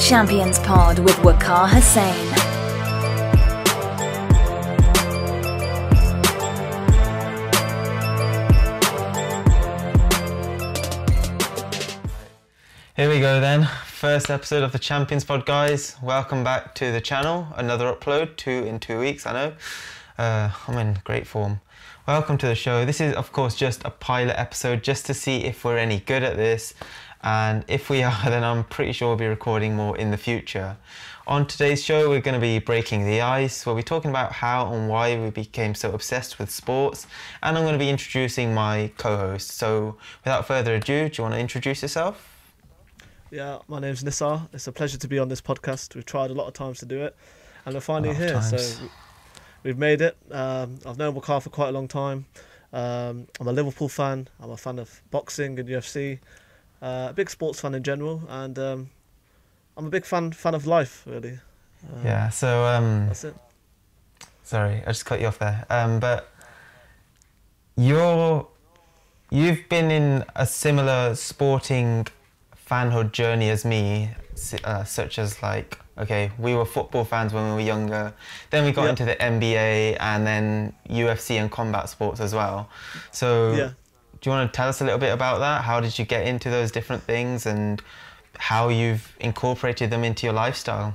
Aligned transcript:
Champions 0.00 0.58
Pod 0.60 0.98
with 0.98 1.14
Waqar 1.16 1.68
Hussain. 1.68 2.14
Here 12.96 13.10
we 13.10 13.20
go 13.20 13.40
then. 13.40 13.68
First 13.84 14.30
episode 14.30 14.62
of 14.62 14.72
the 14.72 14.78
Champions 14.78 15.22
Pod, 15.24 15.44
guys. 15.44 15.96
Welcome 16.02 16.42
back 16.42 16.74
to 16.76 16.90
the 16.90 17.02
channel. 17.02 17.48
Another 17.56 17.92
upload, 17.92 18.36
two 18.36 18.50
in 18.50 18.80
two 18.80 18.98
weeks, 18.98 19.26
I 19.26 19.32
know. 19.34 19.54
Uh, 20.16 20.50
I'm 20.66 20.78
in 20.78 20.98
great 21.04 21.26
form. 21.26 21.60
Welcome 22.08 22.38
to 22.38 22.46
the 22.46 22.54
show. 22.54 22.86
This 22.86 23.02
is, 23.02 23.14
of 23.14 23.32
course, 23.32 23.54
just 23.54 23.84
a 23.84 23.90
pilot 23.90 24.38
episode 24.38 24.82
just 24.82 25.04
to 25.06 25.14
see 25.14 25.44
if 25.44 25.62
we're 25.64 25.76
any 25.76 26.00
good 26.00 26.22
at 26.22 26.36
this. 26.36 26.72
And 27.22 27.64
if 27.68 27.90
we 27.90 28.02
are, 28.02 28.18
then 28.24 28.44
I'm 28.44 28.64
pretty 28.64 28.92
sure 28.92 29.08
we'll 29.08 29.16
be 29.16 29.26
recording 29.26 29.76
more 29.76 29.96
in 29.96 30.10
the 30.10 30.16
future. 30.16 30.76
On 31.26 31.46
today's 31.46 31.84
show, 31.84 32.08
we're 32.08 32.20
going 32.20 32.34
to 32.34 32.40
be 32.40 32.58
breaking 32.58 33.06
the 33.06 33.20
ice. 33.20 33.64
We'll 33.64 33.76
be 33.76 33.82
talking 33.82 34.10
about 34.10 34.32
how 34.32 34.72
and 34.72 34.88
why 34.88 35.16
we 35.18 35.30
became 35.30 35.74
so 35.74 35.92
obsessed 35.92 36.38
with 36.38 36.50
sports. 36.50 37.06
And 37.42 37.56
I'm 37.56 37.62
going 37.62 37.74
to 37.74 37.78
be 37.78 37.90
introducing 37.90 38.52
my 38.52 38.90
co 38.96 39.16
host. 39.16 39.50
So, 39.50 39.96
without 40.24 40.46
further 40.46 40.74
ado, 40.74 41.08
do 41.08 41.14
you 41.16 41.22
want 41.22 41.34
to 41.34 41.40
introduce 41.40 41.82
yourself? 41.82 42.26
Yeah, 43.30 43.58
my 43.68 43.78
name's 43.78 44.02
Nisar. 44.02 44.48
It's 44.52 44.66
a 44.66 44.72
pleasure 44.72 44.98
to 44.98 45.06
be 45.06 45.20
on 45.20 45.28
this 45.28 45.40
podcast. 45.40 45.94
We've 45.94 46.04
tried 46.04 46.30
a 46.30 46.34
lot 46.34 46.48
of 46.48 46.54
times 46.54 46.80
to 46.80 46.86
do 46.86 47.02
it, 47.02 47.14
and 47.64 47.74
we're 47.74 47.80
finally 47.80 48.12
here. 48.12 48.42
So 48.42 48.58
we've 49.62 49.78
made 49.78 50.00
it. 50.00 50.16
Um, 50.32 50.80
I've 50.84 50.98
known 50.98 51.14
Waqar 51.14 51.40
for 51.40 51.50
quite 51.50 51.68
a 51.68 51.72
long 51.72 51.86
time. 51.86 52.26
Um, 52.72 53.28
I'm 53.38 53.46
a 53.46 53.52
Liverpool 53.52 53.88
fan. 53.88 54.26
I'm 54.40 54.50
a 54.50 54.56
fan 54.56 54.80
of 54.80 55.00
boxing 55.12 55.60
and 55.60 55.68
UFC. 55.68 56.18
Uh, 56.82 57.08
a 57.10 57.12
big 57.12 57.28
sports 57.30 57.60
fan 57.60 57.74
in 57.74 57.82
general, 57.82 58.22
and 58.28 58.58
um, 58.58 58.90
I'm 59.76 59.86
a 59.86 59.90
big 59.90 60.04
fan 60.06 60.32
fan 60.32 60.54
of 60.54 60.66
life. 60.66 61.04
Really. 61.06 61.38
Um, 61.92 62.04
Yeah, 62.04 62.28
so 62.30 62.64
um, 62.64 63.06
That's 63.06 63.24
it. 63.24 63.34
sorry, 64.44 64.82
I 64.86 64.90
just 64.92 65.04
cut 65.06 65.20
you 65.20 65.26
off 65.26 65.38
there. 65.38 65.66
Um, 65.70 66.00
but 66.00 66.28
you're 67.76 68.46
you've 69.30 69.68
been 69.68 69.90
in 69.90 70.24
a 70.36 70.46
similar 70.46 71.14
sporting 71.14 72.06
fanhood 72.68 73.12
journey 73.12 73.50
as 73.50 73.64
me, 73.64 74.10
uh, 74.64 74.84
such 74.84 75.18
as 75.18 75.42
like 75.42 75.78
okay, 75.98 76.30
we 76.38 76.54
were 76.54 76.64
football 76.64 77.04
fans 77.04 77.34
when 77.34 77.44
we 77.48 77.52
were 77.52 77.60
younger. 77.60 78.12
Then 78.48 78.64
we 78.64 78.72
got 78.72 78.84
Yeah. 78.84 78.90
into 78.90 79.04
the 79.04 79.16
NBA 79.16 79.98
and 80.00 80.26
then 80.26 80.72
UFC 80.88 81.36
and 81.38 81.50
combat 81.50 81.90
sports 81.90 82.20
as 82.20 82.34
well. 82.34 82.70
So 83.10 83.52
Yeah. 83.54 83.70
Do 84.20 84.28
you 84.28 84.36
want 84.36 84.52
to 84.52 84.56
tell 84.56 84.68
us 84.68 84.80
a 84.80 84.84
little 84.84 84.98
bit 84.98 85.12
about 85.12 85.38
that? 85.38 85.62
How 85.62 85.80
did 85.80 85.98
you 85.98 86.04
get 86.04 86.26
into 86.26 86.50
those 86.50 86.70
different 86.70 87.02
things 87.02 87.46
and 87.46 87.82
how 88.36 88.68
you've 88.68 89.16
incorporated 89.20 89.90
them 89.90 90.04
into 90.04 90.26
your 90.26 90.34
lifestyle? 90.34 90.94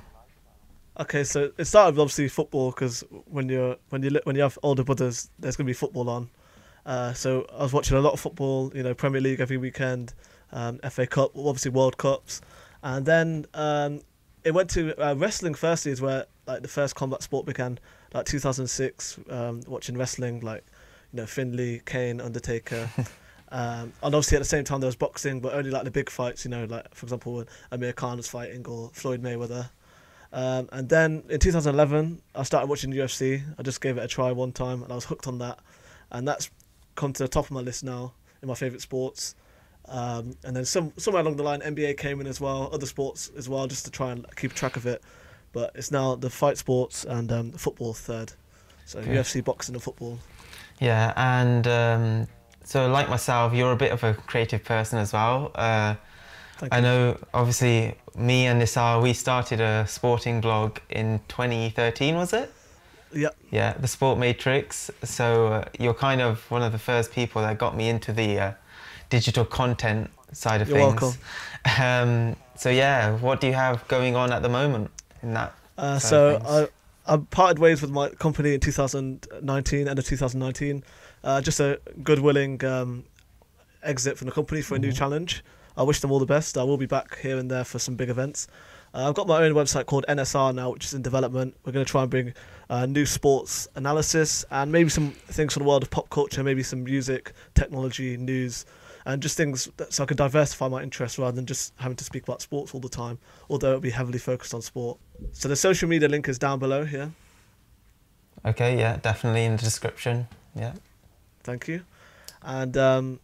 Okay, 1.00 1.24
so 1.24 1.52
it 1.58 1.66
started 1.66 1.96
with 1.96 2.02
obviously 2.02 2.30
football 2.30 2.72
because 2.72 3.04
when 3.26 3.50
you're 3.50 3.76
when 3.90 4.02
you 4.02 4.20
when 4.24 4.36
you 4.36 4.44
have 4.44 4.58
older 4.64 4.84
brothers, 4.84 5.30
there's 5.40 5.56
gonna 5.56 5.68
be 5.68 5.74
football 5.74 6.10
on. 6.10 6.30
Uh, 6.86 7.14
so 7.14 7.46
I 7.54 7.64
was 7.64 7.74
watching 7.74 7.98
a 7.98 8.00
lot 8.00 8.14
of 8.14 8.20
football, 8.20 8.72
you 8.76 8.84
know, 8.84 8.94
Premier 8.94 9.20
League 9.20 9.42
every 9.42 9.58
weekend, 9.58 10.14
um, 10.52 10.80
FA 10.90 11.06
Cup, 11.08 11.32
obviously 11.36 11.72
World 11.72 11.98
Cups, 11.98 12.42
and 12.84 13.06
then 13.06 13.46
um, 13.56 14.02
it 14.44 14.54
went 14.54 14.70
to 14.72 14.96
uh, 15.04 15.16
wrestling. 15.16 15.54
Firstly, 15.54 15.92
is 15.92 16.02
where 16.02 16.28
like 16.48 16.62
the 16.62 16.68
first 16.68 16.96
combat 16.96 17.24
sport 17.24 17.46
began, 17.46 17.78
like 18.14 18.26
2006. 18.26 19.20
Um, 19.30 19.62
watching 19.68 19.98
wrestling, 19.98 20.40
like 20.42 20.64
you 21.12 21.18
know 21.18 21.26
Finlay, 21.26 21.82
Kane, 21.86 22.22
Undertaker. 22.22 22.90
Um, 23.50 23.94
and 24.02 24.16
obviously 24.16 24.38
at 24.38 24.40
the 24.40 24.46
same 24.46 24.64
time 24.64 24.82
there 24.82 24.88
was 24.88 24.96
boxing, 24.96 25.40
but 25.40 25.54
only 25.54 25.70
like 25.70 25.84
the 25.84 25.92
big 25.92 26.10
fights, 26.10 26.46
you 26.46 26.52
know, 26.52 26.66
like 26.66 26.94
for 26.96 27.06
example 27.06 27.36
when 27.36 27.46
Amir 27.72 27.94
Khan 27.94 28.18
was 28.18 28.28
fighting 28.28 28.66
or 28.66 28.90
Floyd 28.94 29.22
Mayweather. 29.22 29.70
Um, 30.34 30.68
and 30.74 30.90
then 30.90 31.24
in 31.30 31.40
2011, 31.40 32.22
I 32.36 32.44
started 32.44 32.68
watching 32.68 32.92
UFC. 32.92 33.42
I 33.58 33.64
just 33.64 33.80
gave 33.80 33.98
it 33.98 34.04
a 34.04 34.08
try 34.08 34.34
one 34.34 34.52
time, 34.52 34.84
and 34.84 34.92
I 34.92 34.96
was 34.96 35.06
hooked 35.06 35.28
on 35.28 35.38
that. 35.40 35.60
And 36.12 36.28
that's 36.28 36.50
come 36.96 37.14
to 37.14 37.24
the 37.24 37.30
top 37.30 37.46
of 37.46 37.52
my 37.52 37.62
list 37.62 37.84
now 37.84 38.14
in 38.42 38.50
my 38.50 38.54
favorite 38.54 38.82
sports. 38.82 39.36
Um, 39.88 40.36
and 40.44 40.56
then 40.56 40.66
some 40.66 40.92
somewhere 40.98 41.22
along 41.22 41.38
the 41.38 41.44
line, 41.44 41.62
NBA 41.62 41.98
came 41.98 42.20
in 42.20 42.28
as 42.28 42.42
well, 42.42 42.70
other 42.74 42.86
sports 42.86 43.32
as 43.38 43.48
well, 43.48 43.66
just 43.68 43.86
to 43.86 43.92
try 43.92 44.12
and 44.12 44.26
keep 44.36 44.54
track 44.54 44.76
of 44.76 44.86
it. 44.86 45.02
But 45.54 45.72
it's 45.76 45.92
now 45.92 46.16
the 46.16 46.30
fight 46.30 46.58
sports 46.58 47.06
and 47.06 47.32
um, 47.32 47.52
football 47.54 47.94
third. 47.94 48.34
So 48.86 49.02
Good. 49.02 49.10
UFC, 49.10 49.44
boxing, 49.44 49.74
and 49.74 49.82
football. 49.84 50.20
Yeah, 50.80 51.14
and 51.16 51.68
um, 51.68 52.28
so 52.66 52.88
like 52.90 53.10
myself, 53.10 53.54
you're 53.54 53.72
a 53.72 53.78
bit 53.78 53.92
of 53.92 54.04
a 54.04 54.14
creative 54.14 54.64
person 54.64 55.00
as 55.00 55.14
well. 55.14 55.52
Uh, 55.56 55.96
I 56.72 56.80
know, 56.80 57.18
obviously, 57.34 57.96
me 58.18 58.48
and 58.48 58.62
Nisar, 58.62 59.02
we 59.02 59.14
started 59.14 59.62
a 59.62 59.86
sporting 59.88 60.42
blog 60.42 60.80
in 60.90 61.20
2013, 61.28 62.16
was 62.16 62.34
it? 62.34 62.52
Yeah, 63.14 63.30
Yeah, 63.52 63.74
the 63.74 63.88
Sport 63.88 64.18
Matrix. 64.18 64.90
So 65.04 65.48
uh, 65.48 65.66
you're 65.80 65.94
kind 65.94 66.22
of 66.22 66.50
one 66.50 66.64
of 66.64 66.72
the 66.72 66.80
first 66.80 67.12
people 67.12 67.42
that 67.44 67.58
got 67.58 67.78
me 67.78 67.88
into 67.88 68.12
the 68.12 68.40
uh, 68.40 68.52
digital 69.10 69.46
content 69.46 70.10
side 70.32 70.62
of 70.62 70.70
You're 70.70 70.80
things. 70.80 71.02
welcome. 71.02 71.20
Um, 71.80 72.36
so 72.56 72.70
yeah, 72.70 73.18
what 73.18 73.42
do 73.42 73.48
you 73.48 73.54
have 73.54 73.88
going 73.88 74.16
on 74.16 74.32
at 74.34 74.42
the 74.42 74.50
moment 74.50 74.92
in 75.22 75.34
that? 75.34 75.54
Uh, 75.78 76.00
so? 76.00 76.42
I, 77.08 77.14
I 77.14 77.18
parted 77.18 77.60
ways 77.60 77.82
with 77.82 77.92
my 77.92 78.10
company 78.10 78.54
in 78.56 78.60
2019, 78.60 79.88
end 79.88 80.00
of 80.00 80.06
2019. 80.06 80.84
Uh, 81.26 81.42
just 81.42 81.60
a 81.60 81.80
good 82.04 82.20
willing 82.20 82.64
um, 82.64 83.04
exit 83.84 84.18
from 84.18 84.28
the 84.28 84.32
company 84.32 84.62
for 84.62 84.76
a 84.76 84.80
new 84.80 84.92
Mhm. 84.92 84.96
challenge. 84.98 85.44
I 85.76 85.82
wish 85.84 86.00
them 86.00 86.12
all 86.12 86.20
the 86.20 86.26
best. 86.28 86.56
I 86.58 86.64
will 86.64 86.78
be 86.78 86.86
back 86.86 87.18
here 87.20 87.38
and 87.38 87.50
there 87.52 87.64
for 87.66 87.80
some 87.80 87.96
big 87.96 88.10
events. 88.10 88.48
Uh, 88.94 89.10
I've 89.10 89.16
got 89.16 89.28
my 89.28 89.44
own 89.44 89.54
website 89.54 89.88
called 89.88 90.06
NSR 90.08 90.54
now, 90.54 90.70
which 90.70 90.86
is 90.86 90.94
in 90.94 91.02
development. 91.02 91.56
We're 91.66 91.74
going 91.74 91.84
to 91.86 91.92
try 91.92 92.04
and 92.04 92.12
bring 92.12 92.34
uh, 92.70 92.86
new 92.86 93.06
sports 93.06 93.68
analysis 93.76 94.46
and 94.52 94.72
maybe 94.72 94.90
some 94.90 95.12
things 95.28 95.54
from 95.54 95.64
the 95.64 95.68
world 95.70 95.84
of 95.84 95.90
pop 95.90 96.10
culture, 96.12 96.44
maybe 96.44 96.64
some 96.64 96.84
music, 96.84 97.34
technology, 97.56 98.16
news, 98.18 98.66
and 99.06 99.22
just 99.22 99.36
things 99.36 99.68
that, 99.78 99.94
so 99.94 100.04
I 100.04 100.06
can 100.06 100.18
diversify 100.18 100.68
my 100.70 100.82
interests 100.82 101.18
rather 101.20 101.36
than 101.36 101.46
just 101.46 101.74
having 101.78 101.96
to 101.98 102.04
speak 102.04 102.24
about 102.24 102.42
sports 102.42 102.74
all 102.74 102.80
the 102.80 102.88
time, 102.90 103.18
although 103.50 103.70
it'll 103.70 103.82
be 103.82 103.90
heavily 103.90 104.20
focused 104.20 104.54
on 104.54 104.62
sport. 104.62 104.98
So 105.34 105.50
the 105.50 105.56
social 105.56 105.90
media 105.90 106.08
link 106.08 106.30
is 106.30 106.38
down 106.40 106.60
below 106.60 106.86
here. 106.86 107.12
Okay, 108.46 108.78
yeah, 108.78 108.98
definitely 108.98 109.44
in 109.46 109.58
the 109.58 109.64
description. 109.64 110.28
Yeah. 110.56 110.74
Thank 111.46 111.68
you. 111.68 111.84
And 112.42 112.76
um, 112.76 113.20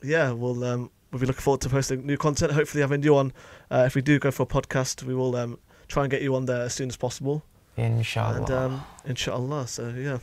yeah, 0.00 0.30
we'll 0.30 0.62
um, 0.64 0.90
we'll 1.10 1.20
be 1.20 1.26
looking 1.26 1.42
forward 1.42 1.60
to 1.62 1.68
posting 1.68 2.06
new 2.06 2.16
content. 2.16 2.52
Hopefully, 2.52 2.82
having 2.82 3.02
you 3.02 3.16
on. 3.16 3.32
Uh, 3.70 3.82
if 3.86 3.96
we 3.96 4.00
do 4.00 4.18
go 4.20 4.30
for 4.30 4.44
a 4.44 4.46
podcast, 4.46 5.02
we 5.02 5.14
will 5.14 5.34
um, 5.34 5.58
try 5.88 6.04
and 6.04 6.10
get 6.10 6.22
you 6.22 6.34
on 6.36 6.46
there 6.46 6.62
as 6.62 6.72
soon 6.72 6.88
as 6.88 6.96
possible. 6.96 7.44
Inshallah. 7.76 8.36
And 8.36 8.50
um, 8.50 8.84
inshallah. 9.04 9.66
So 9.66 9.88
yeah, 9.88 10.18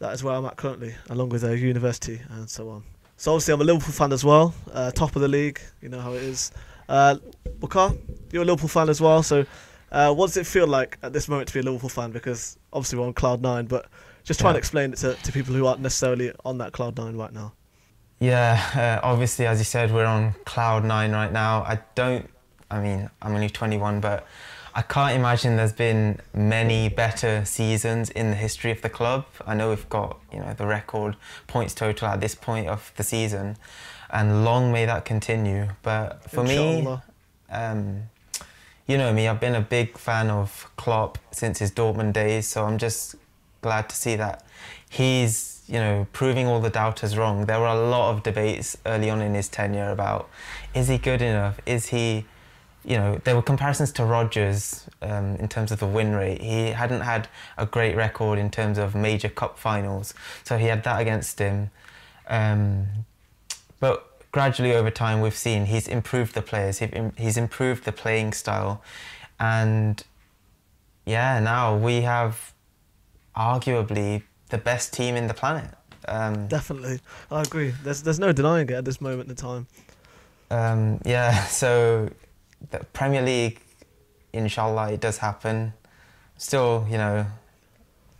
that 0.00 0.12
is 0.12 0.24
where 0.24 0.34
I'm 0.34 0.44
at 0.46 0.56
currently, 0.56 0.96
along 1.10 1.28
with 1.28 1.44
uh, 1.44 1.50
university 1.50 2.20
and 2.30 2.50
so 2.50 2.68
on. 2.70 2.82
So 3.16 3.32
obviously, 3.32 3.54
I'm 3.54 3.60
a 3.60 3.64
Liverpool 3.64 3.92
fan 3.92 4.12
as 4.12 4.24
well. 4.24 4.52
Uh, 4.72 4.90
top 4.90 5.14
of 5.14 5.22
the 5.22 5.28
league, 5.28 5.60
you 5.80 5.88
know 5.88 6.00
how 6.00 6.12
it 6.14 6.22
is. 6.22 6.50
Uh, 6.88 7.16
Waqar, 7.60 7.96
you're 8.32 8.42
a 8.42 8.46
Liverpool 8.46 8.68
fan 8.68 8.88
as 8.88 9.00
well. 9.00 9.22
So, 9.22 9.46
uh, 9.92 10.12
what 10.12 10.26
does 10.26 10.36
it 10.36 10.46
feel 10.46 10.66
like 10.66 10.98
at 11.02 11.12
this 11.12 11.28
moment 11.28 11.48
to 11.48 11.54
be 11.54 11.60
a 11.60 11.62
Liverpool 11.62 11.88
fan? 11.88 12.10
Because 12.10 12.58
obviously 12.72 12.98
we're 12.98 13.06
on 13.06 13.14
cloud 13.14 13.42
nine, 13.42 13.66
but 13.66 13.88
just 14.28 14.40
try 14.40 14.50
and 14.50 14.58
explain 14.58 14.92
it 14.92 14.96
to, 14.96 15.14
to 15.14 15.32
people 15.32 15.54
who 15.54 15.64
aren't 15.64 15.80
necessarily 15.80 16.32
on 16.44 16.58
that 16.58 16.72
cloud 16.72 16.98
nine 16.98 17.16
right 17.16 17.32
now. 17.32 17.54
Yeah, 18.20 19.00
uh, 19.02 19.06
obviously, 19.06 19.46
as 19.46 19.58
you 19.58 19.64
said, 19.64 19.90
we're 19.90 20.04
on 20.04 20.34
cloud 20.44 20.84
nine 20.84 21.12
right 21.12 21.32
now. 21.32 21.62
I 21.62 21.78
don't, 21.94 22.28
I 22.70 22.78
mean, 22.78 23.08
I'm 23.22 23.34
only 23.34 23.48
21, 23.48 24.00
but 24.00 24.26
I 24.74 24.82
can't 24.82 25.16
imagine 25.16 25.56
there's 25.56 25.72
been 25.72 26.20
many 26.34 26.90
better 26.90 27.46
seasons 27.46 28.10
in 28.10 28.28
the 28.28 28.36
history 28.36 28.70
of 28.70 28.82
the 28.82 28.90
club. 28.90 29.24
I 29.46 29.54
know 29.54 29.70
we've 29.70 29.88
got, 29.88 30.18
you 30.30 30.40
know, 30.40 30.52
the 30.52 30.66
record 30.66 31.16
points 31.46 31.72
total 31.72 32.08
at 32.08 32.20
this 32.20 32.34
point 32.34 32.68
of 32.68 32.92
the 32.96 33.04
season, 33.04 33.56
and 34.10 34.44
long 34.44 34.70
may 34.70 34.84
that 34.84 35.06
continue. 35.06 35.68
But 35.82 36.30
for 36.30 36.44
me, 36.44 36.86
um, 37.48 38.02
you 38.86 38.98
know 38.98 39.10
me, 39.10 39.26
I've 39.26 39.40
been 39.40 39.54
a 39.54 39.62
big 39.62 39.96
fan 39.96 40.28
of 40.28 40.70
Klopp 40.76 41.16
since 41.30 41.60
his 41.60 41.72
Dortmund 41.72 42.12
days, 42.12 42.46
so 42.46 42.66
I'm 42.66 42.76
just 42.76 43.14
glad 43.60 43.88
to 43.88 43.96
see 43.96 44.16
that 44.16 44.44
he's, 44.88 45.62
you 45.66 45.78
know, 45.78 46.06
proving 46.12 46.46
all 46.46 46.60
the 46.60 46.70
doubters 46.70 47.16
wrong. 47.16 47.46
There 47.46 47.60
were 47.60 47.66
a 47.66 47.88
lot 47.88 48.12
of 48.12 48.22
debates 48.22 48.76
early 48.86 49.10
on 49.10 49.20
in 49.20 49.34
his 49.34 49.48
tenure 49.48 49.90
about 49.90 50.28
is 50.74 50.88
he 50.88 50.98
good 50.98 51.22
enough? 51.22 51.60
Is 51.66 51.88
he, 51.88 52.24
you 52.84 52.96
know, 52.96 53.20
there 53.24 53.34
were 53.34 53.42
comparisons 53.42 53.92
to 53.92 54.04
Rodgers 54.04 54.88
um, 55.02 55.36
in 55.36 55.48
terms 55.48 55.72
of 55.72 55.80
the 55.80 55.86
win 55.86 56.14
rate. 56.14 56.40
He 56.40 56.68
hadn't 56.68 57.02
had 57.02 57.28
a 57.56 57.66
great 57.66 57.96
record 57.96 58.38
in 58.38 58.50
terms 58.50 58.78
of 58.78 58.94
major 58.94 59.28
cup 59.28 59.58
finals, 59.58 60.14
so 60.44 60.56
he 60.56 60.66
had 60.66 60.84
that 60.84 61.00
against 61.00 61.38
him. 61.38 61.70
Um, 62.28 62.86
but 63.80 64.30
gradually 64.32 64.74
over 64.74 64.90
time, 64.90 65.20
we've 65.20 65.36
seen 65.36 65.66
he's 65.66 65.88
improved 65.88 66.34
the 66.34 66.42
players. 66.42 66.78
He's 67.16 67.36
improved 67.36 67.84
the 67.84 67.92
playing 67.92 68.32
style, 68.32 68.82
and 69.38 70.02
yeah, 71.04 71.40
now 71.40 71.76
we 71.76 72.02
have 72.02 72.52
arguably 73.38 74.22
the 74.50 74.58
best 74.58 74.92
team 74.92 75.14
in 75.14 75.28
the 75.28 75.34
planet. 75.34 75.70
Um, 76.06 76.48
Definitely, 76.48 77.00
I 77.30 77.42
agree. 77.42 77.72
There's 77.84 78.02
there's 78.02 78.18
no 78.18 78.32
denying 78.32 78.68
it 78.68 78.74
at 78.74 78.84
this 78.84 79.00
moment 79.00 79.28
in 79.28 79.36
time. 79.36 79.66
um, 80.50 81.00
yeah, 81.04 81.44
so 81.62 82.10
the 82.70 82.78
Premier 82.92 83.22
League, 83.22 83.60
inshallah, 84.32 84.92
it 84.92 85.00
does 85.00 85.18
happen. 85.18 85.72
Still, 86.38 86.86
you 86.90 86.96
know, 86.98 87.26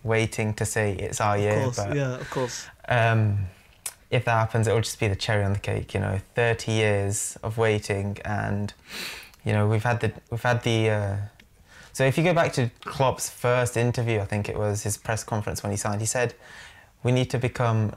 waiting 0.03 0.55
to 0.55 0.65
say 0.65 0.95
it's 0.95 1.21
our 1.21 1.39
year. 1.39 1.53
Of 1.59 1.63
course, 1.65 1.77
but 1.77 1.97
yeah, 1.97 2.15
of 2.15 2.31
course. 2.31 2.67
um, 2.89 3.39
if 4.11 4.25
that 4.25 4.33
happens, 4.33 4.67
it 4.67 4.73
will 4.73 4.81
just 4.81 4.99
be 5.01 5.09
the 5.09 5.17
cherry 5.17 5.45
on 5.45 5.53
the 5.53 5.59
cake. 5.59 5.95
You 5.95 6.01
know, 6.01 6.19
30 6.35 6.73
years 6.73 7.39
of 7.43 7.59
waiting, 7.59 8.19
and 8.25 8.73
you 9.45 9.53
know 9.53 9.67
we've 9.69 9.85
had 9.85 10.01
the 10.01 10.13
we've 10.31 10.43
had 10.43 10.63
the. 10.63 10.91
Uh, 10.91 11.17
so 11.93 12.05
if 12.05 12.17
you 12.19 12.25
go 12.25 12.35
back 12.35 12.53
to 12.55 12.71
Klopp's 12.85 13.29
first 13.31 13.77
interview, 13.77 14.21
I 14.21 14.25
think 14.25 14.49
it 14.49 14.57
was 14.57 14.83
his 14.83 14.97
press 14.97 15.25
conference 15.25 15.63
when 15.63 15.71
he 15.73 15.77
signed. 15.77 16.01
He 16.01 16.07
said, 16.07 16.35
"We 17.03 17.13
need 17.13 17.31
to 17.31 17.39
become 17.39 17.95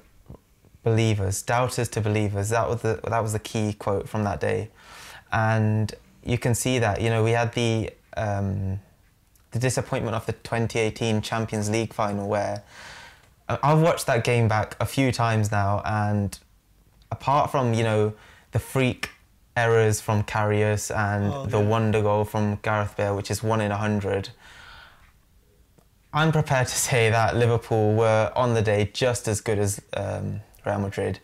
believers, 0.84 1.42
doubters 1.42 1.90
to 1.90 2.02
believers." 2.02 2.50
That 2.50 2.68
was 2.70 2.82
the 2.82 3.00
that 3.08 3.20
was 3.22 3.34
the 3.34 3.40
key 3.40 3.74
quote 3.74 4.10
from 4.10 4.24
that 4.24 4.40
day, 4.40 4.70
and 5.32 5.94
you 6.24 6.38
can 6.38 6.56
see 6.56 6.80
that. 6.80 7.02
You 7.02 7.10
know, 7.10 7.24
we 7.24 7.32
had 7.32 7.54
the. 7.54 7.92
Um, 8.18 8.80
the 9.52 9.60
disappointment 9.60 10.16
of 10.16 10.26
the 10.26 10.32
2018 10.32 11.22
Champions 11.22 11.70
League 11.70 11.94
final 11.94 12.28
where 12.28 12.64
I- 13.50 13.60
I've 13.62 13.82
watched 13.82 14.06
that 14.06 14.24
game 14.24 14.48
back 14.48 14.78
a 14.80 14.86
few 14.86 15.12
times 15.12 15.52
now, 15.52 15.82
and 15.84 16.38
apart 17.12 17.52
from 17.52 17.74
you 17.74 17.84
know 17.84 18.14
the 18.52 18.60
freak 18.60 19.10
errors 19.56 20.00
from 20.02 20.24
Karius 20.24 20.96
and 20.96 21.34
Oh, 21.34 21.46
the 21.46 21.60
yeah. 21.60 21.68
wonder 21.68 22.02
goal 22.02 22.26
from 22.26 22.58
Gareth 22.62 22.96
Bale, 22.98 23.16
which 23.16 23.30
is 23.32 23.44
one 23.44 23.62
in 23.62 23.72
a 23.72 23.78
hundred, 23.78 24.30
I'm 26.14 26.32
prepared 26.32 26.68
to 26.68 26.76
say 26.76 27.10
that 27.10 27.36
Liverpool 27.36 27.94
were 27.96 28.32
on 28.36 28.54
the 28.54 28.62
day 28.62 28.90
just 28.94 29.28
as 29.28 29.40
good 29.40 29.60
as 29.60 29.80
um, 29.94 30.42
Real 30.66 30.80
Madrid. 30.80 31.20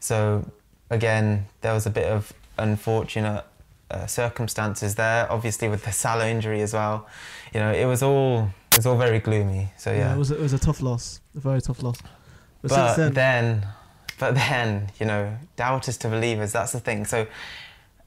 So 0.00 0.50
again, 0.90 1.46
there 1.60 1.72
was 1.74 1.86
a 1.86 1.90
bit 1.90 2.06
of 2.10 2.32
unfortunate 2.58 3.44
uh, 3.90 4.06
circumstances 4.06 4.94
there, 4.96 5.30
obviously 5.30 5.68
with 5.68 5.84
the 5.84 5.92
Salah 5.92 6.28
injury 6.28 6.60
as 6.62 6.72
well. 6.72 7.06
You 7.54 7.60
know, 7.60 7.72
it 7.72 7.84
was 7.84 8.02
all 8.02 8.50
it 8.72 8.78
was 8.78 8.86
all 8.86 8.96
very 8.96 9.20
gloomy. 9.20 9.68
So 9.76 9.92
Yeah, 9.92 9.98
yeah, 9.98 10.14
it 10.14 10.18
was 10.18 10.30
a, 10.30 10.34
it 10.36 10.40
was 10.40 10.52
a 10.54 10.58
tough 10.58 10.80
loss, 10.80 11.20
a 11.36 11.40
very 11.40 11.60
tough 11.60 11.82
loss. 11.82 11.98
But, 12.62 12.70
but 12.70 12.96
then, 12.96 13.12
then, 13.12 13.66
but 14.18 14.34
then, 14.34 14.90
you 14.98 15.06
know, 15.06 15.36
doubters 15.56 15.96
to 15.98 16.08
believers. 16.08 16.52
That's 16.52 16.72
the 16.72 16.80
thing. 16.80 17.04
So 17.04 17.26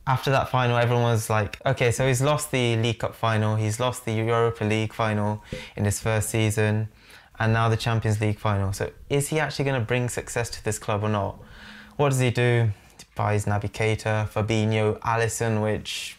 after 0.08 0.30
that 0.32 0.50
final, 0.50 0.78
everyone 0.78 1.04
was 1.04 1.30
like, 1.30 1.60
okay, 1.66 1.92
so 1.92 2.08
he's 2.08 2.22
lost 2.22 2.52
the 2.52 2.76
League 2.78 3.00
Cup 3.00 3.16
final, 3.16 3.56
he's 3.56 3.80
lost 3.80 4.06
the 4.06 4.14
Europa 4.14 4.64
League 4.64 4.94
final 4.94 5.44
in 5.76 5.86
his 5.86 6.00
first 6.00 6.30
season, 6.30 6.90
and 7.40 7.54
now 7.54 7.70
the 7.70 7.78
Champions 7.78 8.22
League 8.22 8.38
final. 8.38 8.72
So 8.72 8.92
is 9.10 9.30
he 9.30 9.40
actually 9.40 9.66
going 9.66 9.80
to 9.80 9.86
bring 9.86 10.10
success 10.10 10.50
to 10.52 10.64
this 10.64 10.78
club 10.78 11.04
or 11.04 11.10
not? 11.10 11.40
What 11.98 12.10
does 12.10 12.20
he 12.20 12.30
do? 12.30 12.70
He 12.98 13.06
buys 13.16 13.46
Naby 13.46 13.72
Keita, 13.72 14.30
Fabinho, 14.30 15.00
Alisson, 15.00 15.64
which 15.64 16.18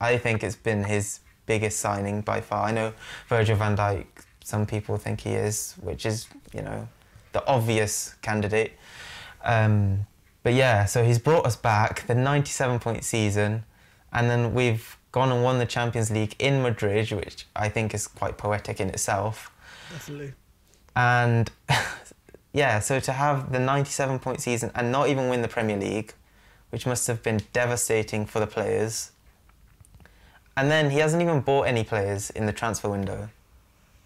I 0.00 0.16
think 0.16 0.42
it's 0.42 0.56
been 0.56 0.84
his 0.84 1.20
biggest 1.44 1.78
signing 1.78 2.22
by 2.22 2.40
far. 2.40 2.68
I 2.68 2.72
know 2.72 2.94
Virgil 3.28 3.56
van 3.56 3.76
Dijk, 3.76 4.06
some 4.42 4.64
people 4.64 4.96
think 4.96 5.20
he 5.20 5.30
is, 5.30 5.74
which 5.80 6.06
is, 6.06 6.26
you 6.54 6.62
know, 6.62 6.88
the 7.32 7.46
obvious 7.46 8.14
candidate. 8.22 8.72
Um, 9.44 10.06
but 10.42 10.54
yeah, 10.54 10.84
so 10.84 11.04
he's 11.04 11.18
brought 11.18 11.46
us 11.46 11.56
back 11.56 12.06
the 12.06 12.14
97 12.14 12.78
point 12.80 13.04
season, 13.04 13.64
and 14.12 14.30
then 14.30 14.54
we've 14.54 14.96
gone 15.12 15.30
and 15.32 15.42
won 15.42 15.58
the 15.58 15.66
Champions 15.66 16.10
League 16.10 16.34
in 16.38 16.62
Madrid, 16.62 17.10
which 17.10 17.46
I 17.54 17.68
think 17.68 17.94
is 17.94 18.06
quite 18.06 18.38
poetic 18.38 18.80
in 18.80 18.88
itself. 18.88 19.50
definitely. 19.90 20.34
And 20.96 21.50
yeah, 22.52 22.80
so 22.80 23.00
to 23.00 23.12
have 23.12 23.52
the 23.52 23.58
97 23.58 24.18
point 24.18 24.40
season 24.40 24.70
and 24.74 24.90
not 24.90 25.08
even 25.08 25.28
win 25.28 25.42
the 25.42 25.48
Premier 25.48 25.76
League, 25.76 26.14
which 26.70 26.86
must 26.86 27.06
have 27.06 27.22
been 27.22 27.40
devastating 27.52 28.26
for 28.26 28.40
the 28.40 28.46
players. 28.46 29.12
And 30.56 30.70
then 30.70 30.90
he 30.90 30.98
hasn't 30.98 31.22
even 31.22 31.40
bought 31.40 31.62
any 31.62 31.84
players 31.84 32.30
in 32.30 32.46
the 32.46 32.52
transfer 32.52 32.88
window. 32.88 33.30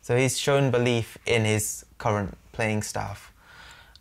So 0.02 0.16
he's 0.16 0.38
shown 0.38 0.70
belief 0.70 1.16
in 1.26 1.44
his 1.44 1.84
current 1.98 2.36
playing 2.52 2.82
staff. 2.82 3.32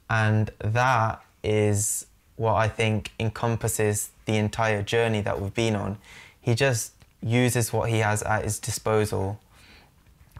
And 0.09 0.51
that 0.59 1.23
is 1.43 2.05
what 2.35 2.55
I 2.55 2.67
think 2.67 3.11
encompasses 3.19 4.11
the 4.25 4.37
entire 4.37 4.81
journey 4.81 5.21
that 5.21 5.39
we've 5.39 5.53
been 5.53 5.75
on. 5.75 5.97
He 6.41 6.55
just 6.55 6.93
uses 7.21 7.71
what 7.71 7.89
he 7.89 7.99
has 7.99 8.21
at 8.23 8.43
his 8.43 8.59
disposal 8.59 9.39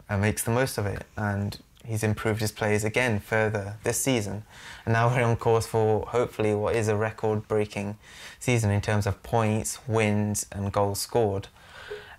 and 0.08 0.20
makes 0.20 0.42
the 0.42 0.50
most 0.50 0.76
of 0.78 0.86
it. 0.86 1.04
And 1.16 1.58
he's 1.84 2.02
improved 2.02 2.40
his 2.40 2.52
plays 2.52 2.84
again 2.84 3.20
further 3.20 3.76
this 3.84 4.00
season. 4.00 4.44
And 4.84 4.92
now 4.92 5.08
we're 5.08 5.22
on 5.22 5.36
course 5.36 5.66
for 5.66 6.06
hopefully 6.06 6.54
what 6.54 6.74
is 6.74 6.88
a 6.88 6.96
record 6.96 7.46
breaking 7.46 7.96
season 8.38 8.70
in 8.70 8.80
terms 8.80 9.06
of 9.06 9.22
points, 9.22 9.78
wins, 9.86 10.46
and 10.52 10.72
goals 10.72 11.00
scored. 11.00 11.48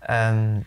Um, 0.08 0.66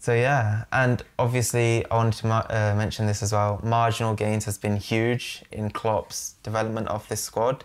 so 0.00 0.14
yeah, 0.14 0.64
and 0.72 1.02
obviously 1.18 1.84
I 1.90 1.96
wanted 1.96 2.20
to 2.20 2.28
uh, 2.28 2.74
mention 2.76 3.06
this 3.06 3.22
as 3.22 3.32
well. 3.32 3.60
Marginal 3.62 4.14
gains 4.14 4.44
has 4.44 4.56
been 4.56 4.76
huge 4.76 5.42
in 5.50 5.70
Klopp's 5.70 6.34
development 6.42 6.88
of 6.88 7.08
this 7.08 7.22
squad. 7.22 7.64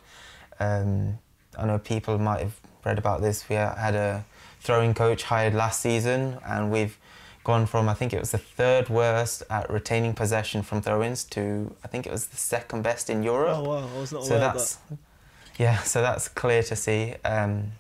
Um, 0.64 1.20
I 1.58 1.66
know 1.66 1.80
people 1.80 2.18
might 2.18 2.42
have 2.42 2.60
read 2.86 2.98
about 2.98 3.22
this. 3.22 3.48
We 3.50 3.56
had 3.56 3.96
a 3.96 4.26
throwing 4.60 4.94
coach 4.94 5.24
hired 5.24 5.54
last 5.54 5.82
season, 5.82 6.38
and 6.46 6.72
we've 6.72 6.98
gone 7.44 7.66
from 7.66 7.90
I 7.90 7.94
think 7.94 8.14
it 8.14 8.20
was 8.20 8.32
the 8.32 8.38
third 8.38 8.90
worst 8.90 9.44
at 9.50 9.70
retaining 9.70 10.14
possession 10.14 10.62
from 10.64 10.82
throw-ins 10.82 11.24
to 11.26 11.76
I 11.84 11.88
think 11.88 12.06
it 12.08 12.12
was 12.12 12.28
the 12.28 12.38
second 12.38 12.84
best 12.84 13.10
in 13.10 13.24
Europe. 13.24 13.58
Oh 13.58 13.70
wow, 13.70 13.90
I 13.94 14.00
was 14.00 14.14
not 14.14 14.24
so 14.24 14.36
aware 14.36 14.48
of 14.48 14.54
that's 14.54 14.76
that. 14.76 14.98
yeah 15.58 15.78
so 15.80 16.02
that's 16.02 16.28
clear 16.28 16.64
to 16.64 16.76
see. 16.76 17.16
Um, 17.26 17.74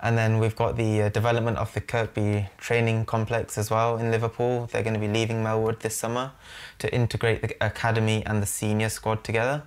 and 0.00 0.18
then 0.18 0.38
we've 0.38 0.56
got 0.56 0.76
the 0.76 1.02
uh, 1.02 1.08
development 1.10 1.58
of 1.58 1.72
the 1.74 1.80
Kirkby 1.80 2.48
training 2.58 3.04
complex 3.04 3.56
as 3.56 3.70
well 3.70 3.98
in 3.98 4.10
Liverpool. 4.10 4.68
They're 4.70 4.82
going 4.82 4.94
to 4.94 5.00
be 5.00 5.06
leaving 5.06 5.44
Melwood 5.44 5.78
this 5.78 5.96
summer 5.96 6.32
to 6.80 6.92
integrate 6.92 7.40
the 7.40 7.54
academy 7.64 8.26
and 8.26 8.42
the 8.42 8.46
senior 8.46 8.88
squad 8.88 9.22
together. 9.22 9.62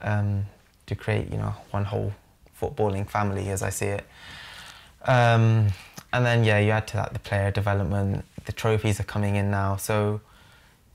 Um, 0.00 0.46
to 0.86 0.94
create 0.94 1.30
you 1.30 1.38
know 1.38 1.54
one 1.70 1.84
whole 1.84 2.12
footballing 2.60 3.08
family 3.08 3.48
as 3.48 3.62
I 3.62 3.70
see 3.70 3.86
it 3.86 4.04
um, 5.06 5.68
and 6.12 6.24
then 6.26 6.44
yeah 6.44 6.58
you 6.58 6.70
add 6.70 6.86
to 6.88 6.96
that 6.96 7.12
the 7.12 7.18
player 7.18 7.50
development 7.50 8.24
the 8.44 8.52
trophies 8.52 9.00
are 9.00 9.04
coming 9.04 9.36
in 9.36 9.50
now 9.50 9.76
so 9.76 10.20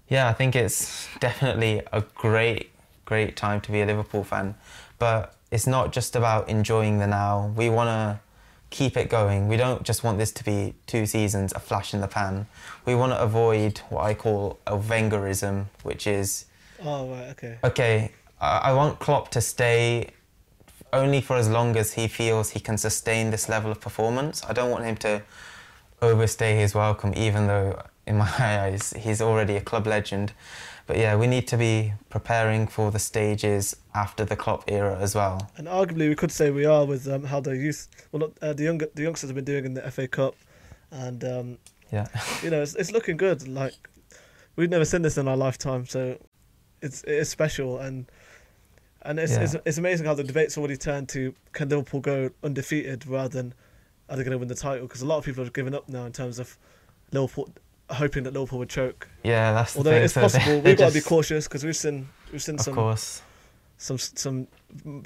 yeah, 0.09 0.27
I 0.29 0.33
think 0.33 0.55
it's 0.55 1.07
definitely 1.19 1.81
a 1.91 2.01
great, 2.15 2.71
great 3.05 3.35
time 3.35 3.61
to 3.61 3.71
be 3.71 3.81
a 3.81 3.85
Liverpool 3.85 4.23
fan. 4.23 4.55
But 4.99 5.35
it's 5.51 5.67
not 5.67 5.91
just 5.91 6.15
about 6.15 6.49
enjoying 6.49 6.99
the 6.99 7.07
now. 7.07 7.53
We 7.55 7.69
want 7.69 7.89
to 7.89 8.19
keep 8.69 8.97
it 8.97 9.09
going. 9.09 9.47
We 9.47 9.57
don't 9.57 9.83
just 9.83 10.03
want 10.03 10.17
this 10.17 10.31
to 10.33 10.43
be 10.43 10.73
two 10.87 11.05
seasons, 11.05 11.53
a 11.53 11.59
flash 11.59 11.93
in 11.93 12.01
the 12.01 12.07
pan. 12.07 12.47
We 12.85 12.95
want 12.95 13.13
to 13.13 13.19
avoid 13.19 13.79
what 13.89 14.03
I 14.03 14.13
call 14.13 14.59
a 14.67 14.77
Wengerism, 14.77 15.65
which 15.83 16.07
is 16.07 16.45
Oh 16.83 17.09
right, 17.09 17.29
okay. 17.29 17.57
okay, 17.63 18.11
I, 18.39 18.73
want 18.73 18.99
Klopp 18.99 19.29
to 19.31 19.41
stay 19.41 20.11
only 20.93 21.21
for 21.21 21.35
as 21.35 21.49
long 21.49 21.75
as 21.75 21.93
he 21.93 22.07
feels 22.07 22.51
he 22.51 22.59
can 22.59 22.77
sustain 22.77 23.31
this 23.31 23.49
level 23.49 23.71
of 23.71 23.81
performance. 23.81 24.43
I 24.47 24.53
don't 24.53 24.69
want 24.69 24.85
him 24.85 24.95
to 24.97 25.23
overstay 26.01 26.55
his 26.55 26.75
welcome, 26.75 27.13
even 27.15 27.47
though 27.47 27.81
in 28.05 28.17
my 28.17 28.31
eyes 28.39 28.93
he's 28.93 29.21
already 29.21 29.55
a 29.55 29.61
club 29.61 29.87
legend. 29.87 30.33
But 30.85 30.97
yeah, 30.97 31.17
we 31.17 31.27
need 31.27 31.47
to 31.49 31.57
be 31.57 31.93
preparing 32.09 32.65
for 32.65 32.91
the 32.91 32.99
stages 32.99 33.75
after 33.93 34.23
the 34.23 34.37
Klopp 34.37 34.71
era 34.71 34.97
as 35.01 35.15
well. 35.15 35.51
And 35.57 35.67
arguably, 35.67 36.07
we 36.07 36.15
could 36.15 36.31
say 36.31 36.49
we 36.49 36.63
are 36.63 36.85
with 36.85 37.07
um, 37.09 37.25
how 37.25 37.41
the 37.41 37.57
youth, 37.57 37.89
well, 38.11 38.21
not, 38.21 38.31
uh, 38.41 38.53
the 38.53 38.63
young, 38.63 38.77
the 38.77 39.01
youngsters 39.01 39.29
have 39.29 39.35
been 39.35 39.43
doing 39.43 39.65
in 39.65 39.73
the 39.73 39.91
FA 39.91 40.07
Cup, 40.07 40.35
and 40.91 41.23
um, 41.25 41.57
Yeah. 41.91 42.07
you 42.43 42.49
know, 42.49 42.61
it's, 42.61 42.75
it's 42.75 42.91
looking 42.91 43.17
good. 43.17 43.45
Like 43.49 43.73
we've 44.55 44.69
never 44.69 44.85
seen 44.85 45.01
this 45.01 45.17
in 45.17 45.27
our 45.27 45.35
lifetime, 45.35 45.85
so 45.85 46.17
it's 46.81 47.03
it 47.03 47.15
is 47.15 47.29
special, 47.29 47.79
and 47.79 48.09
and 49.07 49.19
it's 49.19 49.31
Yeah. 49.33 49.41
it's, 49.43 49.55
it's 49.65 49.77
amazing 49.77 50.05
how 50.05 50.13
the 50.13 50.23
debate's 50.23 50.57
already 50.57 50.77
turned 50.77 51.09
to 51.09 51.33
can 51.53 51.69
Liverpool 51.69 51.99
go 52.01 52.29
undefeated 52.43 53.07
rather 53.07 53.29
than 53.29 53.53
are 54.09 54.15
they 54.15 54.23
going 54.23 54.31
to 54.33 54.37
win 54.37 54.47
the 54.47 54.55
title? 54.55 54.87
Because 54.87 55.01
a 55.01 55.05
lot 55.05 55.17
of 55.17 55.25
people 55.25 55.43
have 55.43 55.53
given 55.53 55.73
up 55.73 55.89
now 55.89 56.05
in 56.05 56.11
terms 56.13 56.37
of 56.39 56.57
Liverpool 57.11 57.49
hoping 57.89 58.23
that 58.23 58.33
Liverpool 58.33 58.59
would 58.59 58.69
choke. 58.69 59.07
Yeah, 59.23 59.53
that's 59.53 59.73
the 59.73 59.79
Although 59.79 59.91
thing. 59.91 60.03
it's 60.03 60.13
So 60.13 60.21
possible, 60.21 60.59
we've 60.65 60.77
got 60.77 60.89
to 60.89 60.93
be 60.93 61.01
cautious 61.01 61.47
because 61.47 61.63
we've 61.65 61.75
seen 61.75 62.07
we've 62.31 62.41
seen 62.43 62.57
some 62.57 62.75
course. 62.75 63.21
some 63.77 63.97
some 63.97 64.47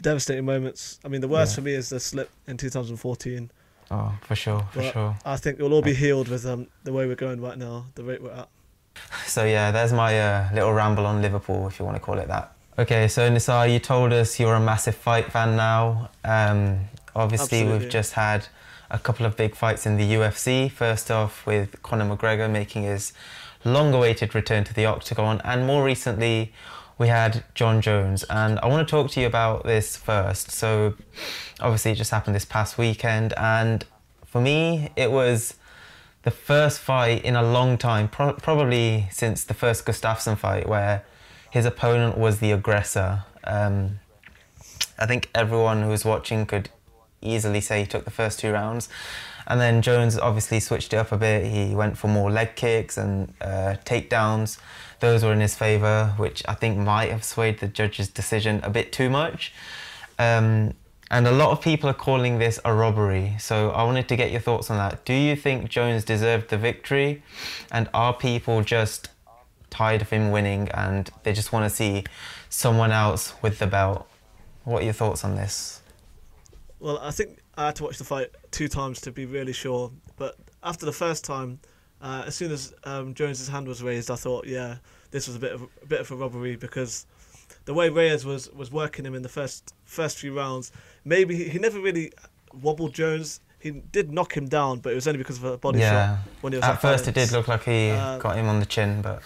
devastating 0.01 0.45
moments. 0.45 0.99
I 1.05 1.07
mean, 1.07 1.21
the 1.21 1.27
worst 1.27 1.51
Yeah. 1.53 1.55
for 1.55 1.61
me 1.61 1.73
is 1.73 1.89
the 1.89 1.99
slip 1.99 2.29
in 2.47 2.57
2014. 2.57 3.51
Oh, 3.93 4.13
for 4.21 4.35
sure, 4.35 4.59
for 4.71 4.79
But 4.81 4.93
sure. 4.93 5.17
I 5.25 5.35
think 5.37 5.59
it'll 5.59 5.73
all 5.73 5.81
be 5.81 5.93
healed 5.93 6.27
with 6.29 6.45
um, 6.45 6.67
the 6.85 6.93
way 6.93 7.07
we're 7.07 7.15
going 7.15 7.41
right 7.41 7.57
now, 7.57 7.85
the 7.95 8.03
rate 8.03 8.21
we're 8.21 8.31
at. 8.31 8.47
So 9.25 9.43
yeah, 9.45 9.71
there's 9.71 9.93
my 9.93 10.19
uh, 10.19 10.49
little 10.53 10.73
ramble 10.73 11.05
on 11.05 11.21
Liverpool, 11.21 11.67
if 11.67 11.79
you 11.79 11.85
want 11.85 11.95
to 11.97 12.01
call 12.01 12.17
it 12.19 12.27
that. 12.27 12.53
Okay, 12.81 13.07
so 13.07 13.29
Nisar, 13.29 13.71
you 13.71 13.77
told 13.77 14.11
us 14.11 14.39
you're 14.39 14.55
a 14.55 14.59
massive 14.59 14.95
fight 14.95 15.31
fan 15.31 15.55
now. 15.55 16.09
Um, 16.23 16.79
obviously, 17.15 17.59
Absolutely. 17.59 17.77
we've 17.77 17.91
just 17.91 18.13
had 18.13 18.47
a 18.89 18.97
couple 18.97 19.23
of 19.27 19.37
big 19.37 19.53
fights 19.53 19.85
in 19.85 19.97
the 19.97 20.13
UFC. 20.13 20.71
First 20.71 21.11
off, 21.11 21.45
with 21.45 21.79
Conor 21.83 22.05
McGregor 22.05 22.49
making 22.49 22.81
his 22.81 23.13
long-awaited 23.63 24.33
return 24.33 24.63
to 24.63 24.73
the 24.73 24.87
octagon, 24.87 25.41
and 25.43 25.67
more 25.67 25.83
recently, 25.83 26.53
we 26.97 27.07
had 27.07 27.43
Jon 27.53 27.81
Jones. 27.81 28.23
And 28.31 28.57
I 28.61 28.67
want 28.67 28.87
to 28.87 28.89
talk 28.89 29.11
to 29.11 29.21
you 29.21 29.27
about 29.27 29.63
this 29.63 29.95
first. 29.95 30.49
So, 30.49 30.95
obviously, 31.59 31.91
it 31.91 31.95
just 31.95 32.09
happened 32.09 32.35
this 32.35 32.45
past 32.45 32.79
weekend, 32.79 33.35
and 33.37 33.85
for 34.25 34.41
me, 34.41 34.89
it 34.95 35.11
was 35.11 35.53
the 36.23 36.31
first 36.31 36.79
fight 36.79 37.23
in 37.23 37.35
a 37.35 37.43
long 37.43 37.77
time, 37.77 38.07
pro- 38.07 38.33
probably 38.33 39.07
since 39.11 39.43
the 39.43 39.53
first 39.53 39.85
Gustafsson 39.85 40.35
fight, 40.35 40.67
where 40.67 41.03
his 41.51 41.65
opponent 41.65 42.17
was 42.17 42.39
the 42.39 42.51
aggressor. 42.51 43.25
Um, 43.43 43.99
I 44.97 45.05
think 45.05 45.29
everyone 45.35 45.83
who 45.83 45.89
was 45.89 46.05
watching 46.05 46.45
could 46.45 46.69
easily 47.21 47.61
say 47.61 47.81
he 47.81 47.85
took 47.85 48.05
the 48.05 48.11
first 48.11 48.39
two 48.39 48.51
rounds. 48.51 48.89
And 49.47 49.59
then 49.59 49.81
Jones 49.81 50.17
obviously 50.17 50.59
switched 50.59 50.93
it 50.93 50.97
up 50.97 51.11
a 51.11 51.17
bit. 51.17 51.45
He 51.45 51.75
went 51.75 51.97
for 51.97 52.07
more 52.07 52.31
leg 52.31 52.55
kicks 52.55 52.97
and 52.97 53.33
uh, 53.41 53.75
takedowns. 53.83 54.59
Those 55.01 55.23
were 55.23 55.33
in 55.33 55.41
his 55.41 55.55
favour, 55.55 56.13
which 56.17 56.41
I 56.47 56.53
think 56.53 56.77
might 56.77 57.11
have 57.11 57.23
swayed 57.23 57.59
the 57.59 57.67
judge's 57.67 58.07
decision 58.07 58.61
a 58.63 58.69
bit 58.69 58.93
too 58.93 59.09
much. 59.09 59.51
Um, 60.17 60.73
and 61.09 61.27
a 61.27 61.31
lot 61.31 61.51
of 61.51 61.61
people 61.61 61.89
are 61.89 61.95
calling 61.95 62.39
this 62.39 62.59
a 62.63 62.73
robbery. 62.73 63.35
So 63.39 63.71
I 63.71 63.83
wanted 63.83 64.07
to 64.07 64.15
get 64.15 64.31
your 64.31 64.39
thoughts 64.39 64.69
on 64.69 64.77
that. 64.77 65.03
Do 65.03 65.13
you 65.13 65.35
think 65.35 65.69
Jones 65.69 66.05
deserved 66.05 66.49
the 66.49 66.57
victory? 66.57 67.21
And 67.71 67.89
are 67.93 68.13
people 68.13 68.61
just 68.61 69.09
tired 69.71 70.03
of 70.03 70.09
him 70.11 70.29
winning 70.29 70.69
and 70.69 71.09
they 71.23 71.33
just 71.33 71.51
want 71.51 71.65
to 71.65 71.75
see 71.75 72.03
someone 72.49 72.91
else 72.91 73.33
with 73.41 73.57
the 73.57 73.67
belt? 73.67 74.07
What 74.63 74.83
are 74.83 74.85
your 74.85 74.93
thoughts 74.93 75.23
on 75.25 75.35
this? 75.35 75.81
Well, 76.79 76.99
I 76.99 77.09
think 77.09 77.39
I 77.57 77.67
had 77.67 77.75
to 77.77 77.83
watch 77.83 77.97
the 77.97 78.03
fight 78.03 78.29
two 78.51 78.67
times 78.67 79.01
to 79.01 79.11
be 79.11 79.25
really 79.25 79.53
sure. 79.53 79.91
But 80.17 80.37
after 80.61 80.85
the 80.85 80.91
first 80.91 81.23
time, 81.25 81.59
uh, 82.01 82.23
as 82.27 82.35
soon 82.35 82.51
as 82.51 82.73
um, 82.83 83.15
Jones's 83.15 83.47
hand 83.47 83.67
was 83.67 83.81
raised, 83.81 84.11
I 84.11 84.15
thought, 84.15 84.45
yeah, 84.45 84.77
this 85.09 85.27
was 85.27 85.35
a 85.35 85.39
bit 85.39 85.51
of 85.51 85.63
a 85.63 85.85
bit 85.87 85.99
of 85.99 86.11
a 86.11 86.15
robbery 86.15 86.55
because 86.55 87.05
the 87.65 87.73
way 87.73 87.89
Reyes 87.89 88.25
was, 88.25 88.49
was 88.51 88.71
working 88.71 89.05
him 89.05 89.13
in 89.15 89.21
the 89.21 89.29
first 89.29 89.73
first 89.85 90.17
few 90.17 90.35
rounds, 90.35 90.71
maybe 91.05 91.35
he, 91.35 91.49
he 91.49 91.59
never 91.59 91.79
really 91.79 92.11
wobbled 92.61 92.93
Jones. 92.93 93.39
He 93.59 93.71
did 93.71 94.11
knock 94.11 94.35
him 94.35 94.47
down, 94.47 94.79
but 94.79 94.91
it 94.91 94.95
was 94.95 95.07
only 95.07 95.19
because 95.19 95.37
of 95.37 95.43
a 95.43 95.57
body 95.57 95.79
yeah. 95.79 96.15
shot 96.15 96.27
when 96.41 96.53
he 96.53 96.57
was 96.57 96.63
At 96.63 96.71
at 96.71 96.81
first, 96.81 97.07
it 97.07 97.13
did 97.13 97.31
look 97.31 97.47
like 97.47 97.63
he 97.65 97.91
Uh, 97.91 98.17
got 98.17 98.35
him 98.35 98.47
on 98.47 98.59
the 98.59 98.65
chin, 98.65 99.01
but 99.03 99.21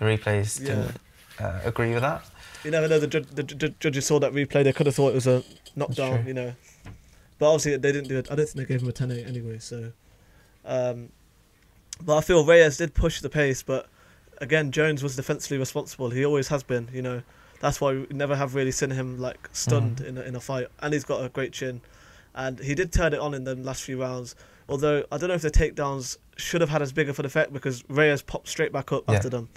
the 0.00 0.04
replays 0.06 0.58
didn't 0.58 0.96
uh, 1.38 1.60
agree 1.64 1.92
with 1.92 2.02
that. 2.02 2.24
You 2.64 2.72
never 2.72 2.88
know. 2.88 2.98
The, 2.98 3.06
judge, 3.06 3.26
the 3.28 3.42
ju- 3.44 3.74
judges 3.78 4.06
saw 4.06 4.18
that 4.18 4.32
replay. 4.32 4.64
They 4.64 4.72
could 4.72 4.86
have 4.86 4.94
thought 4.96 5.10
it 5.10 5.14
was 5.14 5.26
a 5.28 5.44
knockdown, 5.76 6.26
you 6.26 6.34
know. 6.34 6.52
But 7.38 7.46
obviously 7.46 7.76
they 7.76 7.92
didn't 7.92 8.08
do 8.08 8.18
it. 8.18 8.30
I 8.30 8.34
don't 8.34 8.46
think 8.48 8.66
they 8.68 8.74
gave 8.74 8.82
him 8.82 8.88
a 8.88 8.92
10-8 8.92 9.26
anyway. 9.28 9.58
So, 9.60 9.92
um, 10.64 11.10
but 12.02 12.16
I 12.18 12.20
feel 12.22 12.44
Reyes 12.44 12.76
did 12.76 12.92
push 12.94 13.20
the 13.20 13.30
pace. 13.30 13.62
But 13.62 13.88
again, 14.38 14.72
Jones 14.72 15.02
was 15.02 15.16
defensively 15.16 15.58
responsible. 15.58 16.10
He 16.10 16.24
always 16.24 16.48
has 16.48 16.62
been. 16.62 16.88
You 16.92 17.02
know, 17.02 17.22
that's 17.60 17.80
why 17.80 17.92
we 17.92 18.06
never 18.10 18.36
have 18.36 18.54
really 18.54 18.72
seen 18.72 18.90
him 18.90 19.18
like 19.18 19.48
stunned 19.52 19.98
Mhm. 19.98 20.06
in 20.06 20.18
a, 20.18 20.20
in 20.22 20.36
a 20.36 20.40
fight. 20.40 20.66
And 20.80 20.92
he's 20.92 21.04
got 21.04 21.24
a 21.24 21.28
great 21.30 21.52
chin, 21.52 21.80
and 22.34 22.58
he 22.58 22.74
did 22.74 22.92
turn 22.92 23.14
it 23.14 23.20
on 23.20 23.32
in 23.34 23.44
the 23.44 23.54
last 23.54 23.82
few 23.84 24.00
rounds. 24.02 24.34
Although 24.68 25.04
I 25.10 25.16
don't 25.18 25.28
know 25.28 25.34
if 25.34 25.42
the 25.42 25.50
takedowns 25.50 26.18
should 26.36 26.60
have 26.60 26.70
had 26.70 26.82
as 26.82 26.92
big 26.92 27.08
of 27.08 27.18
an 27.18 27.24
effect 27.26 27.52
because 27.54 27.82
Reyes 27.88 28.20
popped 28.22 28.48
straight 28.48 28.72
back 28.72 28.92
up 28.92 29.04
Yeah. 29.08 29.14
after 29.16 29.28
them. 29.30 29.48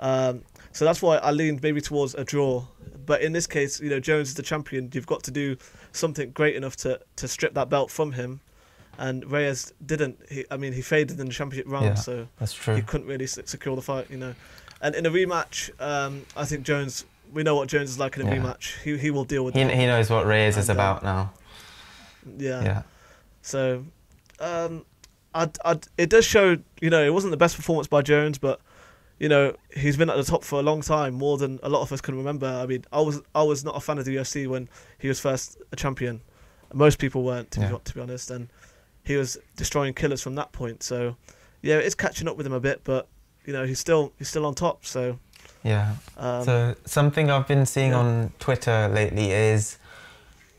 Um, 0.00 0.42
so 0.72 0.84
that's 0.84 1.00
why 1.02 1.18
I 1.18 1.30
leaned 1.30 1.62
maybe 1.62 1.80
towards 1.80 2.14
a 2.14 2.24
draw. 2.24 2.64
But 3.06 3.22
in 3.22 3.32
this 3.32 3.46
case, 3.46 3.80
you 3.80 3.90
know, 3.90 4.00
Jones 4.00 4.28
is 4.28 4.34
the 4.34 4.42
champion. 4.42 4.90
You've 4.92 5.06
got 5.06 5.22
to 5.24 5.30
do 5.30 5.56
something 5.92 6.30
great 6.30 6.56
enough 6.56 6.76
to, 6.78 7.00
to 7.16 7.28
strip 7.28 7.54
that 7.54 7.68
belt 7.68 7.90
from 7.90 8.12
him. 8.12 8.40
And 8.98 9.30
Reyes 9.30 9.72
didn't. 9.84 10.18
He, 10.30 10.44
I 10.50 10.56
mean, 10.56 10.72
he 10.72 10.80
faded 10.80 11.18
in 11.20 11.26
the 11.26 11.32
championship 11.32 11.70
round, 11.70 11.84
Yeah. 11.86 11.94
so 11.94 12.28
That's 12.38 12.52
he 12.66 12.80
couldn't 12.82 13.06
really 13.08 13.26
secure 13.26 13.74
the 13.76 13.82
fight, 13.82 14.08
you 14.10 14.16
know. 14.16 14.34
And 14.80 14.94
in 14.94 15.04
a 15.06 15.10
rematch, 15.10 15.70
um, 15.80 16.22
I 16.36 16.44
think 16.44 16.64
Jones. 16.64 17.04
We 17.32 17.42
know 17.42 17.56
what 17.56 17.68
Jones 17.68 17.90
is 17.90 17.98
like 17.98 18.16
in 18.16 18.28
a 18.28 18.30
Yeah. 18.30 18.38
rematch. 18.40 18.80
He 18.84 18.96
he 18.96 19.10
will 19.10 19.24
deal 19.24 19.44
with 19.44 19.54
He, 19.54 19.62
it. 19.62 19.74
he 19.74 19.86
knows 19.86 20.08
what 20.10 20.24
Reyes 20.26 20.56
is 20.56 20.68
And, 20.68 20.78
uh, 20.78 20.82
about 20.82 21.02
now. 21.02 21.32
Yeah. 22.38 22.62
Yeah. 22.62 22.82
So, 23.42 23.84
um, 24.40 24.84
I'd, 25.34 25.58
I'd, 25.64 25.86
it 25.98 26.08
does 26.10 26.24
show, 26.24 26.58
you 26.80 26.90
know, 26.90 27.04
it 27.04 27.12
wasn't 27.12 27.32
the 27.32 27.36
best 27.36 27.56
performance 27.56 27.86
by 27.88 28.02
Jones, 28.02 28.38
but, 28.38 28.60
you 29.24 29.30
know, 29.30 29.56
he's 29.74 29.96
been 29.96 30.10
at 30.10 30.16
the 30.18 30.22
top 30.22 30.44
for 30.44 30.60
a 30.60 30.62
long 30.62 30.82
time, 30.82 31.14
more 31.14 31.38
than 31.38 31.58
a 31.62 31.68
lot 31.70 31.80
of 31.80 31.90
us 31.90 32.02
can 32.02 32.14
remember. 32.14 32.46
I 32.46 32.66
mean, 32.66 32.84
I 32.92 33.00
was 33.00 33.22
I 33.34 33.42
was 33.42 33.64
not 33.64 33.74
a 33.74 33.80
fan 33.80 33.96
of 33.96 34.04
the 34.04 34.16
UFC 34.16 34.46
when 34.46 34.68
he 34.98 35.08
was 35.08 35.18
first 35.18 35.56
a 35.72 35.76
champion. 35.76 36.20
Most 36.74 36.98
people 36.98 37.22
weren't, 37.24 37.50
to, 37.52 37.60
Yeah. 37.60 37.70
be, 37.70 37.78
to 37.84 37.94
be 37.94 38.00
honest, 38.02 38.30
and 38.30 38.48
he 39.02 39.16
was 39.16 39.38
destroying 39.56 39.94
killers 39.94 40.20
from 40.20 40.34
that 40.34 40.52
point. 40.52 40.82
So, 40.82 41.16
yeah, 41.62 41.76
it's 41.76 41.94
catching 41.94 42.28
up 42.28 42.36
with 42.36 42.46
him 42.46 42.52
a 42.52 42.60
bit, 42.60 42.82
but 42.84 43.08
you 43.46 43.54
know, 43.54 43.64
he's 43.64 43.78
still 43.78 44.12
he's 44.18 44.28
still 44.28 44.44
on 44.44 44.54
top. 44.54 44.84
So, 44.84 45.18
Yeah. 45.62 45.94
um, 46.18 46.44
so 46.44 46.74
something 46.84 47.30
I've 47.30 47.48
been 47.48 47.64
seeing 47.64 47.92
yeah. 47.92 48.00
on 48.00 48.32
Twitter 48.38 48.88
lately 48.92 49.30
is 49.32 49.78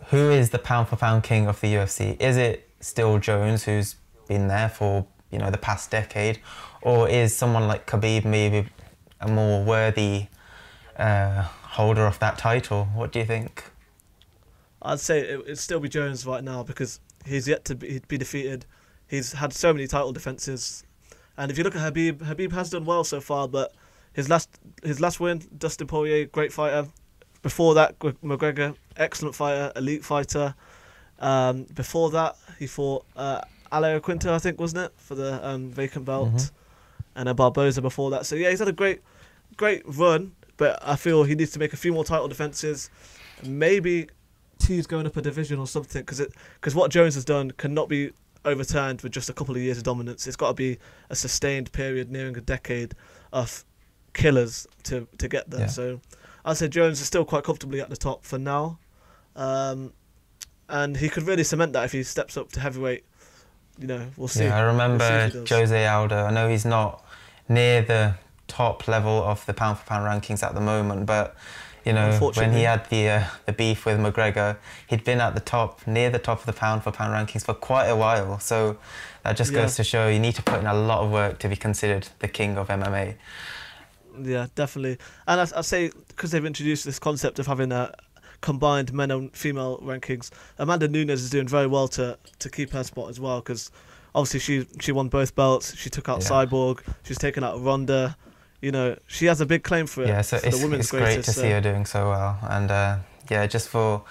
who 0.08 0.32
is 0.32 0.50
the 0.50 0.58
pound 0.60 0.88
for 0.88 0.96
pound 0.96 1.22
king 1.22 1.46
of 1.46 1.62
the 1.62 1.72
UFC? 1.76 2.20
Is 2.20 2.36
it 2.36 2.68
still 2.80 3.20
Jones 3.20 3.66
who's 3.66 3.94
been 4.28 4.48
there 4.48 4.70
for, 4.70 5.06
you 5.30 5.38
know, 5.38 5.52
the 5.52 5.60
past 5.60 5.92
decade? 5.92 6.40
Or 6.86 7.10
is 7.10 7.36
someone 7.36 7.68
like 7.68 7.88
Khabib 7.88 8.26
maybe 8.26 8.70
a 9.20 9.28
more 9.28 9.64
worthy 9.64 10.28
uh, 10.98 11.42
holder 11.42 12.06
of 12.06 12.20
that 12.20 12.38
title? 12.38 12.86
What 12.94 13.12
do 13.12 13.18
you 13.18 13.26
think? 13.26 13.64
I'd 14.84 15.00
say 15.00 15.20
it, 15.22 15.40
it'd 15.46 15.58
still 15.58 15.80
be 15.80 15.90
Jones 15.90 16.28
right 16.28 16.44
now 16.44 16.62
because 16.62 17.00
he's 17.26 17.48
yet 17.48 17.66
to 17.66 17.76
be, 17.76 18.02
be 18.08 18.20
defeated. 18.20 18.68
He's 19.08 19.34
had 19.34 19.52
so 19.52 19.74
many 19.74 19.88
title 19.88 20.12
defenses, 20.12 20.84
and 21.38 21.50
if 21.50 21.58
you 21.58 21.64
look 21.64 21.76
at 21.76 21.82
Khabib, 21.94 22.18
Khabib 22.18 22.52
has 22.52 22.70
done 22.70 22.86
well 22.86 23.04
so 23.04 23.20
far. 23.20 23.48
But 23.48 23.74
his 24.14 24.30
last 24.30 24.50
his 24.84 25.02
last 25.02 25.20
win, 25.20 25.42
Dustin 25.58 25.88
Poirier, 25.88 26.26
great 26.26 26.54
fighter. 26.54 26.88
Before 27.42 27.74
that, 27.76 27.98
McGregor, 28.00 28.76
excellent 28.96 29.34
fighter, 29.34 29.72
elite 29.76 30.06
fighter. 30.06 30.54
Um, 31.20 31.64
before 31.74 32.12
that, 32.12 32.36
he 32.60 32.68
fought 32.68 33.06
uh, 33.16 33.42
Al 33.72 33.82
Iaquinta, 33.84 34.30
I 34.30 34.38
think, 34.40 34.60
wasn't 34.60 34.86
it, 34.86 34.94
for 34.98 35.16
the 35.16 35.48
um, 35.48 35.72
vacant 35.72 36.06
belt, 36.06 36.30
Mhm. 36.30 36.52
And 37.16 37.30
a 37.30 37.34
Barboza 37.34 37.82
before 37.82 38.12
that. 38.12 38.26
So 38.26 38.36
yeah, 38.36 38.50
he's 38.50 38.60
had 38.60 38.68
a 38.68 38.74
great, 38.74 39.02
great 39.58 39.84
run. 39.86 40.34
But 40.58 40.80
I 40.82 40.96
feel 40.96 41.24
he 41.24 41.36
needs 41.36 41.52
to 41.52 41.60
make 41.60 41.74
a 41.74 41.78
few 41.78 41.92
more 41.92 42.06
title 42.06 42.28
defenses. 42.28 42.90
Maybe 43.44 44.08
T's 44.60 44.88
going 44.88 45.06
up 45.06 45.18
a 45.18 45.22
division 45.22 45.60
or 45.60 45.68
something 45.68 46.02
because 46.02 46.20
it 46.20 46.34
because 46.56 46.74
what 46.74 46.92
Jones 46.92 47.16
has 47.16 47.26
done 47.26 47.52
cannot 47.52 47.90
be 47.90 48.12
overturned 48.46 49.02
with 49.02 49.12
just 49.12 49.30
a 49.30 49.34
couple 49.34 49.56
of 49.56 49.62
years 49.62 49.78
of 49.78 49.84
dominance. 49.84 50.28
It's 50.28 50.36
got 50.36 50.50
to 50.50 50.54
be 50.54 50.78
a 51.10 51.16
sustained 51.16 51.72
period 51.72 52.12
nearing 52.12 52.38
a 52.38 52.42
decade 52.42 52.94
of 53.34 53.66
killers 54.14 54.66
to 54.84 55.08
to 55.18 55.28
get 55.28 55.50
there. 55.50 55.62
Yeah. 55.62 55.68
So 55.68 56.02
I'd 56.46 56.58
say 56.58 56.68
Jones 56.68 57.02
is 57.02 57.08
still 57.08 57.26
quite 57.26 57.44
comfortably 57.44 57.82
at 57.82 57.90
the 57.90 57.98
top 57.98 58.24
for 58.24 58.38
now, 58.38 58.80
um, 59.36 59.94
and 60.70 60.96
he 60.98 61.10
could 61.10 61.24
really 61.24 61.44
cement 61.44 61.74
that 61.74 61.84
if 61.86 61.92
he 61.92 62.04
steps 62.04 62.38
up 62.38 62.52
to 62.54 62.60
heavyweight. 62.60 63.04
You 63.78 63.88
know, 63.88 64.08
we'll 64.16 64.30
see. 64.30 64.46
Yeah, 64.46 64.58
I 64.58 64.62
remember 64.62 65.04
We'll 65.04 65.10
see 65.10 65.26
if 65.26 65.34
he 65.34 65.40
does. 65.40 65.50
Jose 65.50 65.88
Aldo. 65.88 66.16
I 66.16 66.32
know 66.32 66.48
he's 66.48 66.64
not 66.66 67.05
near 67.48 67.82
the 67.82 68.16
top 68.48 68.88
level 68.88 69.24
of 69.24 69.46
the 69.46 69.54
pound 69.54 69.78
for 69.80 69.86
pound 69.86 70.06
rankings 70.06 70.44
at 70.44 70.54
the 70.54 70.62
moment, 70.62 71.06
but 71.06 71.36
you 71.84 71.94
know 71.94 72.18
when 72.36 72.52
he 72.54 72.64
had 72.64 72.90
the 72.90 73.10
uh, 73.10 73.24
the 73.46 73.54
beef 73.54 73.86
with 73.86 74.00
McGregor, 74.00 74.58
he'd 74.88 75.04
been 75.04 75.22
at 75.22 75.36
the 75.36 75.40
top, 75.42 75.86
near 75.86 76.10
the 76.10 76.20
top 76.20 76.40
of 76.40 76.46
the 76.46 76.54
pound 76.54 76.84
for 76.84 76.92
pound 76.92 77.14
rankings 77.14 77.46
for 77.46 77.54
quite 77.54 77.86
a 77.88 77.96
while. 77.96 78.40
So 78.40 78.78
that 79.24 79.38
just 79.38 79.52
Yeah. 79.52 79.62
goes 79.62 79.76
to 79.76 79.84
show 79.84 80.08
you 80.08 80.20
need 80.20 80.36
to 80.36 80.42
put 80.44 80.60
in 80.60 80.66
a 80.68 80.74
lot 80.74 81.04
of 81.04 81.12
work 81.12 81.38
to 81.40 81.48
be 81.48 81.56
considered 81.56 82.08
the 82.20 82.28
king 82.28 82.58
of 82.58 82.70
MMA. 82.70 83.16
Yeah, 84.22 84.48
definitely. 84.56 84.98
And 85.28 85.42
I, 85.42 85.58
I 85.58 85.62
say 85.62 85.92
because 86.08 86.32
they've 86.32 86.46
introduced 86.46 86.86
this 86.86 87.00
concept 87.00 87.38
of 87.40 87.48
having 87.48 87.72
a 87.72 87.94
combined 88.42 88.94
men 88.94 89.12
and 89.12 89.36
female 89.36 89.80
rankings, 89.80 90.32
Amanda 90.58 90.88
Nunes 90.88 91.22
is 91.22 91.30
doing 91.30 91.48
very 91.48 91.68
well 91.68 91.88
to 91.90 92.18
to 92.40 92.50
keep 92.50 92.72
her 92.72 92.84
spot 92.84 93.10
as 93.10 93.20
well 93.20 93.42
because 93.42 93.72
obviously 94.16 94.40
she 94.40 94.66
she 94.80 94.92
won 94.92 95.10
both 95.10 95.36
belts. 95.36 95.76
She 95.78 95.90
took 95.92 96.10
out 96.10 96.22
Yeah. 96.22 96.30
Cyborg. 96.30 96.80
She's 97.04 97.20
taken 97.20 97.44
out 97.44 97.62
Ronda. 97.62 98.18
You 98.62 98.72
know, 98.72 98.98
she 99.06 99.26
has 99.28 99.42
a 99.42 99.46
big 99.46 99.64
claim 99.64 99.86
for 99.86 100.02
it. 100.04 100.08
Yeah, 100.08 100.22
so 100.22 100.38
it's, 100.38 100.58
the 100.58 100.64
women's 100.64 100.86
it's 100.86 100.92
great 100.92 101.02
greatest, 101.02 101.26
to 101.30 101.34
so- 101.34 101.42
see 101.42 101.50
her 101.52 101.62
doing 101.62 101.86
so 101.86 102.10
well. 102.10 102.40
And 102.50 102.72
uh, 102.72 102.98
yeah, 103.30 103.46
just 103.46 103.70
for 103.70 104.02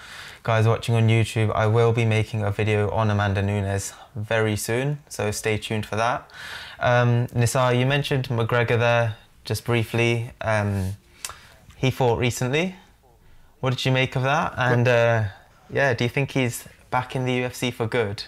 guys 0.43 0.65
watching 0.67 0.95
on 0.95 1.07
YouTube, 1.09 1.51
I 1.53 1.67
will 1.67 1.91
be 1.91 2.05
making 2.05 2.43
a 2.43 2.51
video 2.51 2.89
on 2.91 3.09
Amanda 3.09 3.41
Nunes 3.41 3.93
very 4.15 4.55
soon, 4.55 4.99
so 5.09 5.31
stay 5.31 5.57
tuned 5.57 5.85
for 5.85 5.95
that. 5.97 6.29
Um, 6.79 7.27
Nisar, 7.35 7.77
you 7.77 7.85
mentioned 7.85 8.27
McGregor 8.29 8.77
there 8.79 9.15
just 9.43 9.65
briefly. 9.65 10.31
Um, 10.41 10.93
he 11.75 11.91
fought 11.91 12.19
recently. 12.19 12.75
What 13.59 13.71
did 13.71 13.83
you 13.85 13.91
make 13.91 14.15
of 14.15 14.23
that? 14.23 14.53
And 14.57 14.87
uh, 14.87 15.23
yeah, 15.69 15.93
do 15.95 16.03
you 16.05 16.09
think 16.09 16.31
he's 16.31 16.65
back 16.91 17.15
in 17.15 17.25
the 17.25 17.39
UFC 17.41 17.73
for 17.73 17.87
good? 17.87 18.23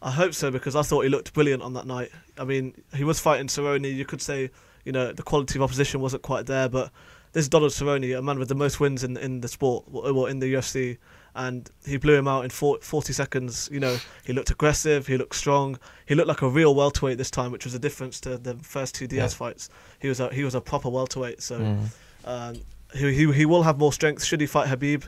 I 0.00 0.10
hope 0.12 0.32
so 0.34 0.50
because 0.50 0.76
I 0.76 0.82
thought 0.82 1.02
he 1.02 1.08
looked 1.08 1.32
brilliant 1.32 1.62
on 1.62 1.72
that 1.74 1.86
night. 1.86 2.10
I 2.38 2.44
mean, 2.44 2.74
he 2.94 3.04
was 3.04 3.18
fighting 3.18 3.48
Cerrone. 3.48 3.92
You 3.92 4.04
could 4.04 4.22
say, 4.22 4.50
you 4.84 4.92
know, 4.92 5.12
the 5.12 5.22
quality 5.24 5.58
of 5.58 5.62
opposition 5.62 6.00
wasn't 6.00 6.22
quite 6.22 6.46
there, 6.46 6.68
but 6.68 6.90
this 7.32 7.42
is 7.42 7.48
Donald 7.48 7.72
Cerrone, 7.72 8.16
a 8.16 8.22
man 8.22 8.38
with 8.38 8.48
the 8.48 8.54
most 8.54 8.78
wins 8.80 9.02
in 9.04 9.16
in 9.16 9.40
the 9.40 9.48
sport, 9.48 9.84
well, 9.88 10.26
in 10.26 10.38
the 10.38 10.54
UFC, 10.54 10.98
and 11.34 11.68
he 11.84 11.96
blew 11.96 12.14
him 12.14 12.28
out 12.28 12.44
in 12.44 12.50
40 12.50 13.12
seconds. 13.12 13.68
You 13.72 13.80
know, 13.80 13.96
he 14.24 14.32
looked 14.32 14.50
aggressive, 14.50 15.06
he 15.08 15.16
looked 15.18 15.34
strong, 15.34 15.78
he 16.06 16.14
looked 16.14 16.28
like 16.28 16.42
a 16.42 16.48
real 16.48 16.74
welterweight 16.74 17.18
this 17.18 17.30
time, 17.30 17.50
which 17.50 17.64
was 17.64 17.74
a 17.74 17.78
difference 17.78 18.20
to 18.20 18.38
the 18.38 18.54
first 18.62 18.94
two 18.94 19.06
Diaz 19.08 19.32
Yeah. 19.32 19.36
fights. 19.38 19.68
He 20.00 20.08
was 20.08 20.20
a 20.20 20.32
he 20.32 20.44
was 20.44 20.54
a 20.54 20.60
proper 20.60 20.88
welterweight, 20.88 21.42
so 21.42 21.58
Mm. 21.58 21.88
um, 22.24 22.54
he, 22.94 23.12
he 23.12 23.32
he 23.32 23.46
will 23.46 23.64
have 23.64 23.78
more 23.78 23.92
strength 23.92 24.24
should 24.24 24.40
he 24.40 24.46
fight 24.46 24.68
Khabib. 24.68 25.04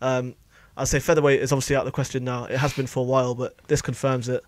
Um, 0.00 0.34
I'd 0.76 0.88
say 0.88 0.98
featherweight 1.00 1.40
is 1.40 1.52
obviously 1.52 1.76
out 1.76 1.80
of 1.80 1.86
the 1.86 1.92
question 1.92 2.24
now. 2.24 2.44
It 2.44 2.56
has 2.58 2.72
been 2.72 2.86
for 2.86 3.00
a 3.00 3.06
while, 3.06 3.34
but 3.34 3.56
this 3.68 3.82
confirms 3.82 4.28
it. 4.28 4.42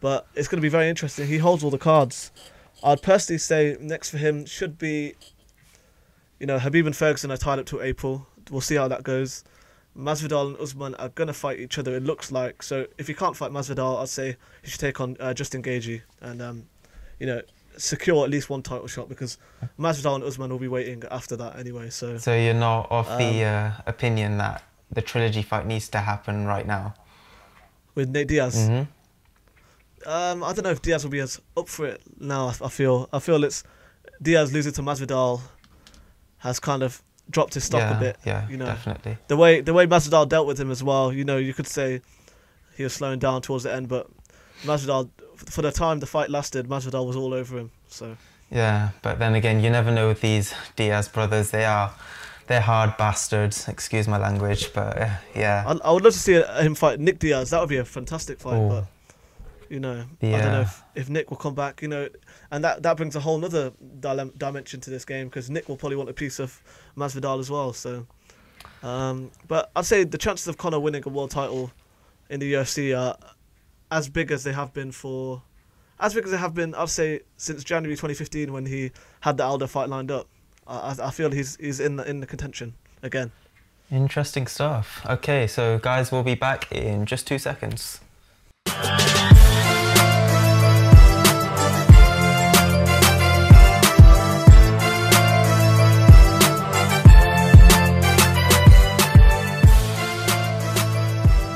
But 0.00 0.26
it's 0.34 0.48
going 0.48 0.58
to 0.58 0.62
be 0.62 0.68
very 0.68 0.88
interesting. 0.88 1.26
He 1.26 1.38
holds 1.38 1.62
all 1.62 1.70
the 1.70 1.78
cards. 1.78 2.32
I'd 2.82 3.02
personally 3.02 3.38
say 3.38 3.76
next 3.80 4.10
for 4.10 4.18
him 4.18 4.46
should 4.46 4.78
be, 4.78 5.14
you 6.38 6.46
know, 6.46 6.58
Khabib 6.58 6.86
and 6.86 6.96
Ferguson 6.96 7.30
are 7.30 7.36
tied 7.36 7.58
up 7.58 7.66
to 7.66 7.80
April. 7.82 8.26
We'll 8.50 8.62
see 8.62 8.76
how 8.76 8.88
that 8.88 9.02
goes. 9.02 9.44
Masvidal 9.96 10.48
and 10.48 10.56
Usman 10.58 10.94
are 10.94 11.10
going 11.10 11.26
to 11.28 11.34
fight 11.34 11.58
each 11.60 11.78
other, 11.78 11.94
it 11.96 12.02
looks 12.02 12.32
like. 12.32 12.62
So 12.62 12.86
if 12.96 13.06
he 13.08 13.14
can't 13.14 13.36
fight 13.36 13.50
Masvidal, 13.50 14.00
I'd 14.00 14.08
say 14.08 14.36
he 14.62 14.70
should 14.70 14.80
take 14.80 15.00
on 15.00 15.16
uh, 15.20 15.34
Justin 15.34 15.62
Gaethje 15.62 16.02
and, 16.20 16.40
um, 16.40 16.66
you 17.18 17.26
know, 17.26 17.42
secure 17.76 18.24
at 18.24 18.30
least 18.30 18.48
one 18.48 18.62
title 18.62 18.86
shot 18.86 19.08
because 19.08 19.36
Masvidal 19.78 20.16
and 20.16 20.24
Usman 20.24 20.50
will 20.50 20.58
be 20.58 20.68
waiting 20.68 21.02
after 21.10 21.36
that 21.36 21.58
anyway. 21.58 21.90
So, 21.90 22.16
So 22.18 22.34
you're 22.34 22.54
not 22.54 22.90
of 22.90 23.06
the 23.18 23.44
Um, 23.44 23.72
uh, 23.72 23.72
opinion 23.86 24.38
that 24.38 24.62
the 24.92 25.02
trilogy 25.02 25.42
fight 25.42 25.66
needs 25.66 25.88
to 25.90 25.98
happen 25.98 26.46
right 26.46 26.66
now. 26.66 26.94
with 27.94 28.10
Nate 28.10 28.28
Diaz, 28.28 28.68
hmm 28.68 28.82
um, 30.06 30.42
I 30.42 30.52
don't 30.52 30.64
know 30.64 30.70
if 30.70 30.80
Diaz 30.80 31.04
will 31.04 31.10
be 31.10 31.20
as 31.20 31.40
up 31.56 31.68
for 31.68 31.86
it 31.86 32.00
now. 32.18 32.46
I, 32.46 32.64
I 32.64 32.68
feel 32.68 33.08
I 33.12 33.18
feel 33.18 33.44
it's 33.44 33.64
Diaz 34.22 34.52
losing 34.52 34.72
to 34.72 34.82
Masvidal 34.82 35.40
has 36.38 36.58
kind 36.58 36.82
of 36.82 37.02
dropped 37.28 37.54
his 37.54 37.64
stock 37.64 37.80
yeah, 37.80 37.96
a 37.96 38.00
bit. 38.00 38.16
Yeah, 38.24 38.48
you 38.48 38.56
know. 38.56 38.66
definitely. 38.66 39.18
the 39.28 39.36
way 39.36 39.60
the 39.60 39.74
way 39.74 39.86
Masvidal 39.86 40.28
dealt 40.28 40.46
with 40.46 40.58
him 40.58 40.70
as 40.70 40.82
well. 40.82 41.12
You 41.12 41.24
know, 41.24 41.36
you 41.36 41.52
could 41.52 41.66
say 41.66 42.00
he 42.76 42.82
was 42.82 42.94
slowing 42.94 43.18
down 43.18 43.42
towards 43.42 43.64
the 43.64 43.72
end, 43.72 43.88
but 43.88 44.08
Masvidal, 44.62 45.10
for 45.36 45.62
the 45.62 45.70
time 45.70 46.00
the 46.00 46.06
fight 46.06 46.30
lasted, 46.30 46.66
Masvidal 46.66 47.06
was 47.06 47.16
all 47.16 47.34
over 47.34 47.58
him. 47.58 47.70
So 47.88 48.16
Yeah, 48.50 48.90
but 49.02 49.18
then 49.18 49.34
again, 49.34 49.62
you 49.62 49.70
never 49.70 49.90
know 49.90 50.08
with 50.08 50.22
these 50.22 50.54
Diaz 50.76 51.08
brothers. 51.08 51.50
They 51.50 51.66
are, 51.66 51.92
they're 52.46 52.60
hard 52.60 52.96
bastards. 52.96 53.68
Excuse 53.68 54.08
my 54.08 54.18
language, 54.18 54.72
but 54.72 54.98
uh, 54.98 55.10
yeah. 55.34 55.64
I, 55.66 55.88
I 55.88 55.92
would 55.92 56.04
love 56.04 56.12
to 56.12 56.18
see 56.18 56.42
him 56.60 56.74
fight 56.74 57.00
Nick 57.00 57.18
Diaz. 57.18 57.50
That 57.50 57.60
would 57.60 57.68
be 57.68 57.76
a 57.76 57.84
fantastic 57.84 58.40
fight. 58.40 58.58
Ooh. 58.58 58.68
But 58.68 58.84
you 59.70 59.78
know, 59.78 60.04
I 60.20 60.30
don't 60.30 60.52
know 60.52 60.60
if, 60.62 60.82
if 60.96 61.08
Nick 61.08 61.30
will 61.30 61.36
come 61.38 61.54
back. 61.54 61.80
You 61.80 61.88
know, 61.88 62.08
and 62.50 62.64
that 62.64 62.82
that 62.82 62.96
brings 62.96 63.14
a 63.14 63.20
whole 63.20 63.42
other 63.44 63.70
dilem- 64.00 64.36
dimension 64.36 64.80
to 64.80 64.90
this 64.90 65.04
game 65.04 65.28
because 65.28 65.48
Nick 65.48 65.68
will 65.68 65.76
probably 65.76 65.96
want 65.96 66.10
a 66.10 66.12
piece 66.12 66.40
of 66.40 66.60
Masvidal 66.96 67.38
as 67.38 67.50
well. 67.50 67.72
So, 67.72 68.06
um, 68.82 69.30
but 69.46 69.70
I'd 69.76 69.86
say 69.86 70.04
the 70.04 70.18
chances 70.18 70.48
of 70.48 70.58
Conor 70.58 70.80
winning 70.80 71.04
a 71.06 71.08
world 71.08 71.30
title 71.30 71.70
in 72.28 72.40
the 72.40 72.52
UFC 72.52 72.98
are 72.98 73.16
as 73.90 74.08
big 74.08 74.30
as 74.32 74.44
they 74.44 74.52
have 74.52 74.72
been 74.72 74.92
for, 74.92 75.42
as 76.00 76.14
big 76.14 76.24
as 76.24 76.32
they 76.32 76.36
have 76.36 76.54
been. 76.54 76.74
I'd 76.74 76.88
say 76.88 77.20
since 77.36 77.62
January 77.62 77.94
2015 77.94 78.52
when 78.52 78.66
he 78.66 78.90
had 79.20 79.36
the 79.36 79.44
Aldo 79.44 79.68
fight 79.68 79.88
lined 79.88 80.10
up. 80.10 80.28
I, 80.70 80.94
I 81.00 81.08
I 81.08 81.10
feel 81.10 81.30
he's 81.30 81.56
he's 81.56 81.80
in 81.80 81.96
the, 81.96 82.08
in 82.08 82.20
the 82.20 82.26
contention 82.26 82.74
again. 83.02 83.32
Interesting 83.90 84.46
stuff. 84.46 85.04
Okay, 85.04 85.46
so 85.48 85.78
guys, 85.78 86.12
we'll 86.12 86.22
be 86.22 86.36
back 86.36 86.70
in 86.70 87.06
just 87.06 87.26
two 87.26 87.38
seconds. 87.38 88.00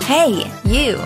Hey, 0.06 0.50
you. 0.64 1.00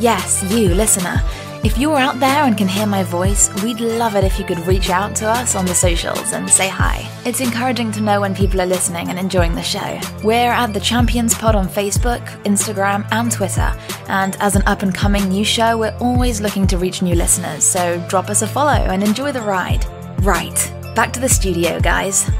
Yes, 0.00 0.42
you, 0.50 0.74
listener. 0.74 1.22
If 1.64 1.78
you're 1.78 1.96
out 1.96 2.20
there 2.20 2.44
and 2.44 2.58
can 2.58 2.68
hear 2.68 2.86
my 2.86 3.02
voice, 3.02 3.48
we'd 3.62 3.80
love 3.80 4.16
it 4.16 4.22
if 4.22 4.38
you 4.38 4.44
could 4.44 4.58
reach 4.66 4.90
out 4.90 5.16
to 5.16 5.26
us 5.26 5.54
on 5.54 5.64
the 5.64 5.74
socials 5.74 6.34
and 6.34 6.48
say 6.48 6.68
hi. 6.68 7.10
It's 7.24 7.40
encouraging 7.40 7.90
to 7.92 8.02
know 8.02 8.20
when 8.20 8.34
people 8.34 8.60
are 8.60 8.66
listening 8.66 9.08
and 9.08 9.18
enjoying 9.18 9.54
the 9.54 9.62
show. 9.62 9.98
We're 10.22 10.52
at 10.52 10.74
the 10.74 10.80
Champions 10.80 11.34
Pod 11.34 11.54
on 11.54 11.66
Facebook, 11.66 12.20
Instagram, 12.42 13.08
and 13.12 13.32
Twitter. 13.32 13.74
And 14.08 14.36
as 14.40 14.56
an 14.56 14.62
up 14.66 14.82
and 14.82 14.94
coming 14.94 15.26
new 15.30 15.42
show, 15.42 15.78
we're 15.78 15.96
always 16.00 16.42
looking 16.42 16.66
to 16.66 16.76
reach 16.76 17.00
new 17.00 17.14
listeners, 17.14 17.64
so 17.64 17.98
drop 18.10 18.28
us 18.28 18.42
a 18.42 18.46
follow 18.46 18.72
and 18.72 19.02
enjoy 19.02 19.32
the 19.32 19.40
ride. 19.40 19.86
Right, 20.18 20.70
back 20.94 21.14
to 21.14 21.20
the 21.20 21.30
studio, 21.30 21.80
guys. 21.80 22.30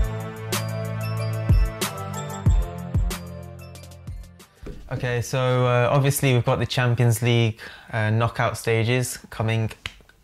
Okay, 4.93 5.23
so 5.23 5.67
uh, 5.67 5.89
obviously 5.91 6.35
we've 6.35 6.45
got 6.45 6.59
the 6.59 6.67
Champions 6.67 7.21
League 7.21 7.59
uh, 7.95 8.11
knockout 8.11 8.59
stages 8.59 9.19
coming 9.31 9.71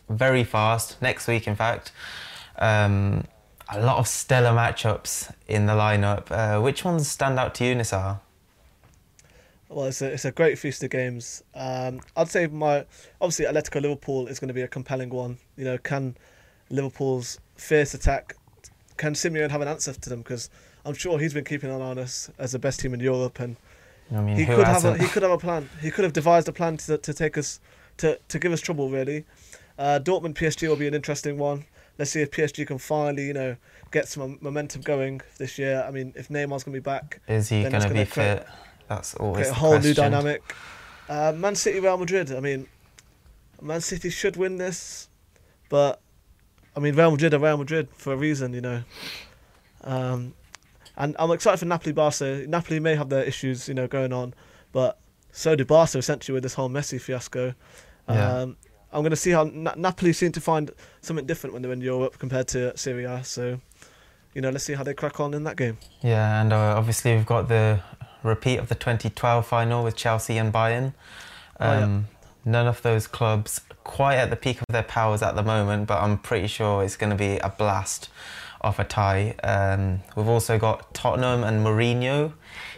very 0.09 0.45
fast 0.45 1.01
next 1.01 1.29
week. 1.29 1.47
In 1.47 1.55
fact, 1.55 1.93
um, 2.59 3.25
a 3.73 3.81
lot 3.81 3.99
of 3.99 4.09
stellar 4.09 4.51
matchups 4.51 5.33
in 5.47 5.67
the 5.67 5.75
lineup. 5.75 6.31
Uh, 6.31 6.61
which 6.61 6.85
ones 6.85 7.09
stand 7.09 7.39
out 7.39 7.55
to 7.55 7.65
you, 7.65 7.75
Nisar? 7.75 8.21
Well, 9.69 9.87
it's 9.87 10.03
a, 10.03 10.13
it's 10.13 10.25
a 10.25 10.33
great 10.33 10.59
feast 10.59 10.83
of 10.83 10.91
games. 10.91 11.45
Um, 11.55 12.01
I'd 12.17 12.29
say 12.29 12.49
my 12.49 12.85
obviously 13.21 13.47
Atletico 13.47 13.81
Liverpool 13.81 14.27
is 14.27 14.41
going 14.41 14.49
to 14.49 14.55
be 14.55 14.63
a 14.63 14.69
compelling 14.69 15.11
one. 15.11 15.39
You 15.57 15.65
know, 15.65 15.79
can 15.79 16.17
Liverpool's 16.71 17.39
fierce 17.55 17.95
attack 17.95 18.35
can 19.01 19.15
Simeone 19.15 19.51
have 19.51 19.63
an 19.63 19.69
answer 19.69 19.95
to 19.95 20.11
them? 20.11 20.21
Because 20.21 20.51
I'm 20.85 20.93
sure 20.95 21.19
he's 21.19 21.33
been 21.33 21.45
keeping 21.45 21.71
an 21.71 21.81
eye 21.81 21.85
on 21.85 21.99
us 21.99 22.31
as 22.39 22.53
the 22.53 22.59
best 22.59 22.81
team 22.81 22.93
in 22.93 23.01
Europe, 23.01 23.41
and 23.41 23.57
I 24.13 24.21
mean, 24.21 24.37
he 24.37 24.47
could 24.47 24.67
have 24.67 24.85
a, 24.85 24.99
he 24.99 25.07
could 25.07 25.23
have 25.23 25.33
a 25.33 25.39
plan. 25.39 25.69
He 25.81 25.91
could 25.91 26.05
have 26.05 26.13
devised 26.13 26.49
a 26.49 26.53
plan 26.53 26.77
to 26.79 26.99
to 26.99 27.15
take 27.15 27.39
us 27.39 27.61
to 27.99 28.19
to 28.29 28.39
give 28.39 28.53
us 28.53 28.61
trouble. 28.61 28.91
Really, 28.91 29.25
uh, 29.79 30.01
Dortmund 30.03 30.35
PSG 30.35 30.69
will 30.69 30.77
be 30.77 30.89
an 30.89 30.95
interesting 30.95 31.39
one. 31.39 31.65
Let's 31.99 32.11
see 32.13 32.23
if 32.23 32.31
PSG 32.31 32.67
can 32.67 32.79
finally 32.79 33.27
you 33.27 33.33
know 33.35 33.57
get 33.93 34.09
some 34.09 34.39
momentum 34.41 34.83
going 34.83 35.21
this 35.39 35.59
year. 35.59 35.85
I 35.87 35.91
mean, 35.91 36.13
if 36.17 36.29
Neymar's 36.29 36.65
going 36.65 36.75
to 36.75 36.81
be 36.81 36.81
back, 36.81 37.21
Is 37.29 37.49
he 37.49 37.63
going 37.63 37.73
to 37.81 37.89
be 37.89 38.05
create- 38.07 38.09
fit? 38.41 38.47
That's 38.89 39.15
always 39.15 39.47
create 39.47 39.51
a 39.51 39.55
whole 39.55 39.79
new 39.79 39.95
dynamic. 39.95 40.43
Uh, 41.09 41.33
Man 41.37 41.55
City, 41.55 41.79
Real 41.81 41.97
Madrid. 41.99 42.33
I 42.33 42.41
mean, 42.41 42.67
Man 43.61 43.81
City 43.81 44.11
should 44.11 44.37
win 44.37 44.57
this, 44.57 45.09
but 45.69 46.01
I 46.77 46.81
mean, 46.81 46.95
Real 46.97 47.11
Madrid 47.11 47.35
are 47.35 47.39
Real 47.39 47.57
Madrid 47.57 47.89
for 47.95 48.13
a 48.13 48.17
reason, 48.17 48.55
you 48.55 48.61
know. 48.61 48.83
Um, 49.83 50.35
and 51.01 51.17
I'm 51.19 51.31
excited 51.33 51.59
for 51.59 51.65
Napoli 51.65 51.93
Barca. 51.93 52.45
Napoli 52.47 52.79
may 52.79 52.95
have 52.95 53.09
their 53.09 53.25
issues, 53.25 53.69
you 53.69 53.75
know, 53.75 53.89
going 53.89 54.13
on, 54.13 54.35
but 54.71 54.99
so 55.33 55.57
do 55.57 55.65
Barca 55.65 55.99
essentially 55.99 56.35
with 56.35 56.43
this 56.43 56.55
whole 56.55 56.69
Messi 56.69 57.01
fiasco. 57.01 57.55
Yeah. 58.09 58.33
Um, 58.33 58.57
I'm 58.93 59.01
going 59.03 59.11
to 59.11 59.17
see 59.17 59.31
how 59.31 59.45
Na- 59.45 59.75
Napoli 59.77 60.13
seem 60.13 60.33
to 60.33 60.41
find 60.41 60.71
something 61.01 61.25
different 61.25 61.55
when 61.55 61.63
they're 61.63 61.73
in 61.73 61.81
Europe 61.81 62.19
compared 62.19 62.49
to 62.49 62.77
Serie 62.77 63.05
A. 63.05 63.25
So, 63.25 63.61
you 64.35 64.43
know, 64.43 64.51
let's 64.51 64.65
see 64.65 64.75
how 64.75 64.83
they 64.83 64.93
crack 64.93 65.21
on 65.21 65.33
in 65.33 65.45
that 65.45 65.57
game. 65.57 65.79
Yeah, 66.03 66.43
and 66.43 66.53
uh, 66.53 66.75
obviously 66.77 67.17
we've 67.17 67.27
got 67.27 67.49
the 67.49 67.81
repeat 68.23 68.59
of 68.59 68.69
the 68.69 68.75
2012 68.75 69.47
final 69.47 69.83
with 69.83 69.97
Chelsea 69.97 70.37
and 70.37 70.53
Bayern. 70.53 70.93
Oh, 71.59 71.73
yeah. 71.73 71.85
Um, 71.85 72.09
None 72.43 72.67
of 72.67 72.81
those 72.81 73.07
clubs 73.07 73.61
quite 73.85 74.17
at 74.17 74.31
the 74.31 74.37
peak 74.37 74.61
of 74.61 74.67
their 74.71 74.83
powers 74.83 75.21
at 75.21 75.37
the 75.37 75.43
moment, 75.43 75.87
but 75.87 76.03
I'm 76.03 76.17
pretty 76.17 76.47
sure 76.47 76.83
it's 76.83 76.97
going 76.97 77.11
to 77.11 77.17
be 77.17 77.37
a 77.39 77.51
blast 77.51 78.09
of 78.61 78.79
a 78.79 78.85
tie. 78.85 79.35
Um, 79.43 80.03
we've 80.17 80.29
also 80.29 80.59
got 80.59 80.93
Tottenham 80.95 81.45
and 81.45 81.65
Mourinho 81.65 82.33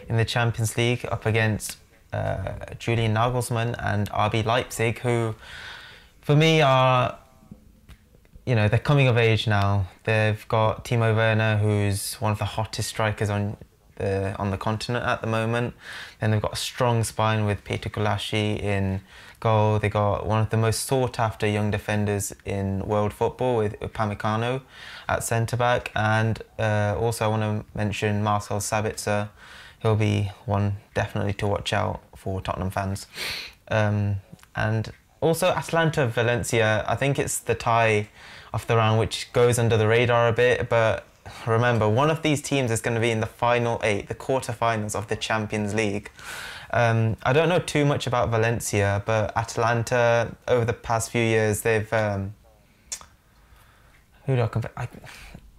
in 0.07 0.17
the 0.17 0.25
Champions 0.25 0.77
League 0.77 1.05
up 1.11 1.25
against 1.25 1.77
uh, 2.11 2.53
Julian 2.79 3.13
Nagelsmann 3.13 3.75
and 3.79 4.09
RB 4.11 4.45
Leipzig, 4.45 4.99
who, 4.99 5.35
for 6.21 6.35
me, 6.35 6.61
are 6.61 7.17
you 8.45 8.55
know 8.55 8.67
they're 8.67 8.79
coming 8.79 9.07
of 9.07 9.17
age 9.17 9.47
now. 9.47 9.87
They've 10.03 10.45
got 10.47 10.85
Timo 10.85 11.15
Werner, 11.15 11.57
who's 11.57 12.15
one 12.15 12.31
of 12.31 12.39
the 12.39 12.45
hottest 12.45 12.89
strikers 12.89 13.29
on 13.29 13.57
the 13.95 14.35
on 14.37 14.51
the 14.51 14.57
continent 14.57 15.05
at 15.05 15.21
the 15.21 15.27
moment. 15.27 15.73
Then 16.19 16.31
they've 16.31 16.41
got 16.41 16.53
a 16.53 16.57
strong 16.57 17.03
spine 17.03 17.45
with 17.45 17.63
Peter 17.63 17.89
Gulacsi 17.89 18.59
in 18.61 19.01
goal. 19.39 19.79
They 19.79 19.89
got 19.89 20.25
one 20.25 20.39
of 20.39 20.49
the 20.49 20.57
most 20.57 20.85
sought 20.85 21.19
after 21.19 21.45
young 21.45 21.71
defenders 21.71 22.33
in 22.45 22.85
world 22.87 23.13
football 23.13 23.57
with 23.57 23.79
Upamecano 23.79 24.61
at 25.07 25.23
centre 25.23 25.57
back, 25.57 25.91
and 25.95 26.41
uh, 26.57 26.95
also 26.97 27.25
I 27.25 27.27
want 27.27 27.43
to 27.43 27.77
mention 27.77 28.23
Marcel 28.23 28.59
Sabitzer. 28.59 29.29
He'll 29.81 29.95
be 29.97 30.31
one 30.45 30.77
definitely 30.93 31.33
to 31.33 31.47
watch 31.47 31.73
out 31.73 32.01
for 32.15 32.41
Tottenham 32.41 32.71
fans. 32.71 33.05
Um, 33.67 34.17
and 34.55 34.91
also 35.19 35.47
Atalanta 35.49 36.07
Valencia, 36.07 36.85
I 36.87 36.95
think 36.95 37.19
it's 37.19 37.39
the 37.39 37.55
tie 37.55 38.07
of 38.53 38.65
the 38.67 38.77
round 38.77 38.99
which 38.99 39.31
goes 39.33 39.59
under 39.59 39.75
the 39.75 39.87
radar 39.87 40.27
a 40.27 40.33
bit, 40.33 40.69
but 40.69 41.05
remember 41.47 41.87
one 41.87 42.09
of 42.09 42.21
these 42.21 42.41
teams 42.41 42.71
is 42.71 42.81
going 42.81 42.95
to 42.95 43.01
be 43.01 43.11
in 43.11 43.19
the 43.19 43.25
final 43.25 43.79
eight, 43.83 44.07
the 44.07 44.15
quarterfinals 44.15 44.95
of 44.95 45.07
the 45.07 45.15
Champions 45.15 45.73
League. 45.73 46.11
Um, 46.71 47.17
I 47.23 47.33
don't 47.33 47.49
know 47.49 47.59
too 47.59 47.85
much 47.85 48.07
about 48.07 48.29
Valencia, 48.29 49.03
but 49.05 49.35
Atalanta 49.37 50.35
over 50.47 50.65
the 50.65 50.73
past 50.73 51.11
few 51.11 51.21
years 51.21 51.61
they've 51.61 51.91
um, 51.93 52.33
who 54.25 54.35
do 54.35 54.41
I 54.41 54.47
compare? 54.47 54.71
I, 54.77 54.87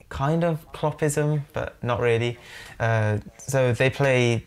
kind 0.08 0.44
of 0.44 0.72
Kloppism, 0.72 1.42
but 1.52 1.82
not 1.82 2.00
really. 2.00 2.38
Uh, 2.80 3.18
so 3.36 3.72
they 3.72 3.90
play 3.90 4.46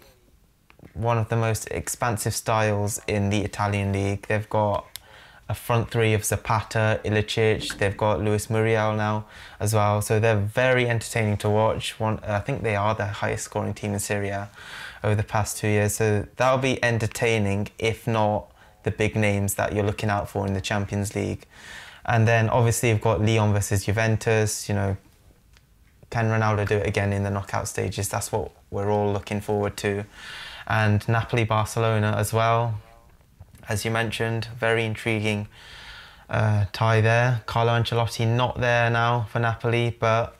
one 0.93 1.17
of 1.17 1.29
the 1.29 1.35
most 1.35 1.67
expansive 1.71 2.33
styles 2.33 2.99
in 3.07 3.29
the 3.29 3.43
Italian 3.43 3.93
league. 3.93 4.25
They've 4.27 4.49
got 4.49 4.85
a 5.49 5.55
front 5.55 5.89
three 5.89 6.13
of 6.13 6.25
Zapata, 6.25 6.99
Ilicic. 7.05 7.77
They've 7.77 7.95
got 7.95 8.21
Luis 8.21 8.49
Muriel 8.49 8.93
now 8.93 9.25
as 9.59 9.73
well. 9.73 10.01
So 10.01 10.19
they're 10.19 10.35
very 10.35 10.89
entertaining 10.89 11.37
to 11.37 11.49
watch. 11.49 11.99
One, 11.99 12.19
I 12.19 12.39
think 12.39 12.63
they 12.63 12.75
are 12.75 12.93
the 12.93 13.05
highest 13.05 13.45
scoring 13.45 13.73
team 13.73 13.93
in 13.93 13.99
Serie 13.99 14.29
A. 14.29 14.49
over 15.03 15.15
the 15.15 15.23
past 15.23 15.57
two 15.57 15.67
years. 15.67 15.95
So 15.95 16.27
that'll 16.35 16.59
be 16.59 16.83
entertaining, 16.83 17.69
if 17.79 18.07
not 18.07 18.51
the 18.83 18.91
big 18.91 19.15
names 19.15 19.55
that 19.55 19.73
you're 19.73 19.85
looking 19.85 20.09
out 20.09 20.29
for 20.29 20.45
in 20.45 20.53
the 20.53 20.61
Champions 20.61 21.15
League. 21.15 21.45
And 22.05 22.27
then 22.27 22.49
obviously 22.49 22.89
you've 22.89 23.01
got 23.01 23.21
Lyon 23.21 23.53
versus 23.53 23.85
Juventus. 23.85 24.69
You 24.69 24.75
know, 24.75 24.97
can 26.09 26.25
Ronaldo 26.25 26.67
do 26.67 26.77
it 26.77 26.87
again 26.87 27.13
in 27.13 27.23
the 27.23 27.31
knockout 27.31 27.67
stages? 27.67 28.09
That's 28.09 28.31
what 28.31 28.51
we're 28.69 28.91
all 28.91 29.11
looking 29.11 29.41
forward 29.41 29.77
to. 29.77 30.05
And 30.67 31.07
Napoli 31.07 31.45
Barcelona 31.45 32.15
as 32.17 32.33
well, 32.33 32.79
as 33.69 33.85
you 33.85 33.91
mentioned, 33.91 34.47
very 34.59 34.85
intriguing 34.85 35.47
uh, 36.29 36.65
tie 36.73 37.01
there. 37.01 37.41
Carlo 37.45 37.71
Ancelotti 37.71 38.27
not 38.27 38.59
there 38.59 38.89
now 38.89 39.27
for 39.31 39.39
Napoli, 39.39 39.95
but 39.99 40.35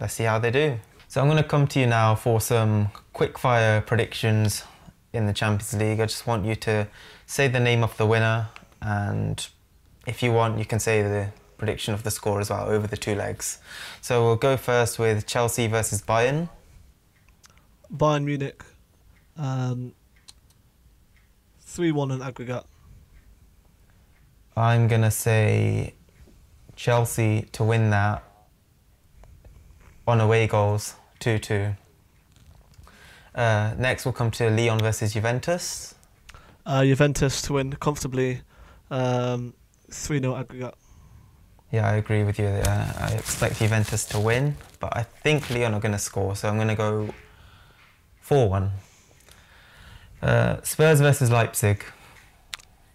let's 0.00 0.14
see 0.14 0.24
how 0.24 0.38
they 0.38 0.50
do. 0.50 0.78
So 1.08 1.20
I'm 1.20 1.26
going 1.26 1.42
to 1.42 1.48
come 1.48 1.66
to 1.68 1.80
you 1.80 1.86
now 1.86 2.14
for 2.14 2.40
some 2.40 2.90
quick 3.12 3.38
fire 3.38 3.80
predictions 3.80 4.64
in 5.12 5.26
the 5.26 5.32
Champions 5.32 5.74
League. 5.74 6.00
I 6.00 6.06
just 6.06 6.26
want 6.26 6.44
you 6.44 6.54
to 6.56 6.86
say 7.26 7.48
the 7.48 7.60
name 7.60 7.82
of 7.82 7.96
the 7.96 8.06
winner, 8.06 8.48
and 8.82 9.46
if 10.06 10.22
you 10.22 10.32
want, 10.32 10.58
you 10.58 10.64
can 10.64 10.78
say 10.78 11.02
the 11.02 11.28
prediction 11.56 11.92
of 11.94 12.02
the 12.02 12.10
score 12.10 12.40
as 12.40 12.50
well 12.50 12.68
over 12.68 12.86
the 12.86 12.96
two 12.96 13.14
legs. 13.14 13.58
So 14.00 14.24
we'll 14.24 14.36
go 14.36 14.56
first 14.56 14.98
with 14.98 15.26
Chelsea 15.26 15.66
versus 15.66 16.02
Bayern. 16.02 16.48
Bayern 17.92 18.24
Munich, 18.24 18.62
um, 19.36 19.94
three 21.78 21.92
one 21.92 22.10
in 22.10 22.20
aggregate. 22.20 22.64
I'm 24.56 24.88
going 24.88 25.02
to 25.02 25.12
say 25.12 25.94
Chelsea 26.74 27.42
to 27.52 27.62
win 27.62 27.90
that 27.90 28.24
on 30.04 30.20
away 30.20 30.48
goals 30.48 30.96
2 31.20 31.38
2. 31.38 31.74
Uh, 33.32 33.74
next, 33.78 34.04
we'll 34.04 34.12
come 34.12 34.32
to 34.32 34.50
Lyon 34.50 34.80
versus 34.80 35.12
Juventus. 35.12 35.94
Uh, 36.66 36.82
Juventus 36.82 37.42
to 37.42 37.52
win 37.52 37.70
comfortably, 37.74 38.40
um, 38.90 39.54
three 39.88 40.18
0 40.18 40.34
aggregate. 40.34 40.74
Yeah, 41.70 41.88
I 41.88 41.94
agree 41.94 42.24
with 42.24 42.40
you. 42.40 42.46
Uh, 42.46 42.92
I 42.98 43.12
expect 43.12 43.60
Juventus 43.60 44.04
to 44.06 44.18
win, 44.18 44.56
but 44.80 44.96
I 44.96 45.04
think 45.04 45.48
Lyon 45.48 45.74
are 45.74 45.80
going 45.80 45.92
to 45.92 46.00
score, 46.00 46.34
so 46.34 46.48
I'm 46.48 46.56
going 46.56 46.66
to 46.66 46.74
go 46.74 47.14
4 48.22 48.48
1. 48.48 48.87
Uh, 50.22 50.60
Spurs 50.62 51.00
versus 51.00 51.30
Leipzig. 51.30 51.84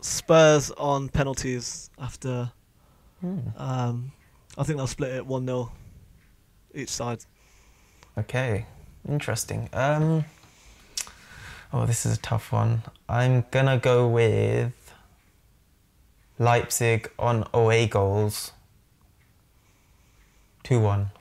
Spurs 0.01 0.71
on 0.71 1.09
penalties 1.09 1.89
after. 1.97 2.51
Hmm. 3.21 3.39
Um, 3.57 4.11
I 4.57 4.63
think 4.63 4.77
they'll 4.77 4.87
split 4.87 5.13
it 5.13 5.25
one 5.25 5.45
0 5.45 5.71
each 6.75 6.89
side. 6.89 7.19
Okay, 8.17 8.65
interesting. 9.07 9.69
Um, 9.73 10.25
oh, 11.71 11.85
this 11.85 12.05
is 12.05 12.17
a 12.17 12.21
tough 12.21 12.51
one. 12.51 12.83
I'm 13.07 13.45
gonna 13.51 13.77
go 13.77 14.07
with 14.07 14.73
Leipzig 16.37 17.09
on 17.17 17.47
away 17.53 17.87
goals. 17.87 18.51
Two 20.63 20.79
one. 20.79 21.11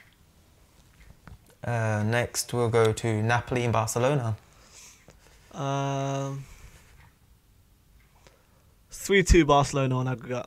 Uh, 1.65 2.03
next, 2.05 2.53
we'll 2.53 2.69
go 2.69 2.93
to 2.93 3.23
Napoli 3.23 3.63
and 3.63 3.73
Barcelona. 3.73 4.37
Um, 5.53 6.45
three 8.91 9.23
two 9.23 9.45
Barcelona 9.45 9.97
on 9.99 10.09
aggregate. 10.09 10.47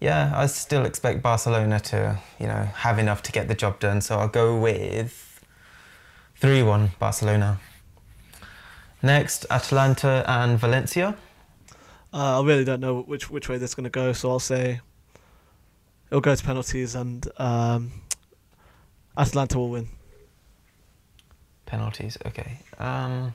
Yeah, 0.00 0.32
I 0.34 0.46
still 0.46 0.84
expect 0.84 1.22
Barcelona 1.22 1.80
to, 1.80 2.20
you 2.38 2.46
know, 2.46 2.68
have 2.76 3.00
enough 3.00 3.22
to 3.24 3.32
get 3.32 3.48
the 3.48 3.54
job 3.54 3.80
done. 3.80 4.00
So 4.00 4.16
I'll 4.16 4.28
go 4.28 4.56
with 4.56 5.44
3 6.36 6.62
1 6.62 6.90
Barcelona. 7.00 7.58
Next, 9.02 9.44
Atalanta 9.50 10.24
and 10.28 10.58
Valencia. 10.58 11.16
Uh, 12.12 12.40
I 12.40 12.46
really 12.46 12.64
don't 12.64 12.80
know 12.80 13.02
which 13.02 13.28
which 13.28 13.48
way 13.48 13.58
this 13.58 13.70
is 13.70 13.74
going 13.74 13.84
to 13.84 13.90
go, 13.90 14.12
so 14.12 14.30
I'll 14.30 14.38
say 14.38 14.80
it'll 16.10 16.20
go 16.20 16.34
to 16.34 16.44
penalties 16.44 16.94
and 16.94 17.28
um, 17.36 17.92
Atalanta 19.16 19.58
will 19.58 19.70
win. 19.70 19.88
Penalties, 21.68 22.16
okay. 22.24 22.60
Um, 22.78 23.34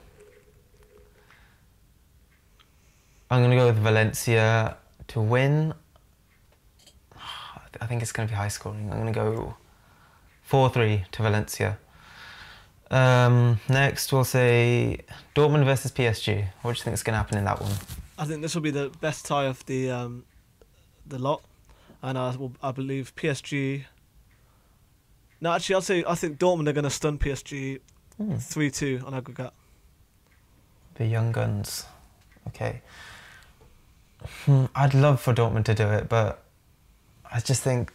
I'm 3.30 3.42
going 3.42 3.52
to 3.52 3.56
go 3.56 3.68
with 3.68 3.78
Valencia 3.78 4.76
to 5.10 5.22
win. 5.22 5.76
I 7.80 7.86
think 7.86 8.02
it's 8.02 8.12
going 8.12 8.28
to 8.28 8.32
be 8.32 8.36
high 8.36 8.48
scoring. 8.48 8.90
I'm 8.92 9.00
going 9.00 9.14
to 9.14 9.20
go 9.20 9.56
4 10.42 10.72
3 10.72 11.06
to 11.12 11.22
Valencia. 11.22 11.78
Um, 12.90 13.60
next, 13.70 14.12
we'll 14.12 14.24
say 14.24 15.02
Dortmund 15.36 15.66
versus 15.66 15.92
PSG. 15.92 16.48
What 16.64 16.74
do 16.74 16.80
you 16.80 16.84
think 16.84 16.96
is 16.96 17.04
going 17.04 17.14
to 17.14 17.18
happen 17.18 17.38
in 17.38 17.46
that 17.46 17.62
one? 17.62 17.74
I 18.18 18.26
think 18.26 18.42
this 18.42 18.56
will 18.56 18.64
be 18.64 18.72
the 18.72 18.90
best 19.00 19.28
tie 19.28 19.46
of 19.46 19.64
the 19.68 19.92
um, 19.92 20.26
the 21.06 21.20
lot, 21.20 21.44
and 22.02 22.18
I 22.18 22.36
will, 22.36 22.54
I 22.64 22.72
believe 22.72 23.14
PSG. 23.16 23.86
No, 25.40 25.52
actually, 25.52 25.76
I'll 25.76 25.82
say 25.82 26.04
I 26.08 26.16
think 26.16 26.40
Dortmund 26.40 26.68
are 26.68 26.74
going 26.74 26.84
to 26.84 26.90
stun 26.90 27.20
PSG 27.20 27.80
Hmm. 28.18 28.36
three 28.36 28.70
two 28.72 29.02
on 29.06 29.14
aggregate. 29.14 29.52
The 30.96 31.06
Young 31.06 31.32
Guns. 31.32 31.86
Okay. 32.48 32.82
Hmm, 34.46 34.66
I'd 34.76 34.94
love 34.94 35.20
for 35.20 35.34
Dortmund 35.34 35.66
to 35.66 35.74
do 35.74 35.88
it, 35.88 36.08
but 36.08 36.44
I 37.32 37.40
just 37.40 37.64
think 37.64 37.92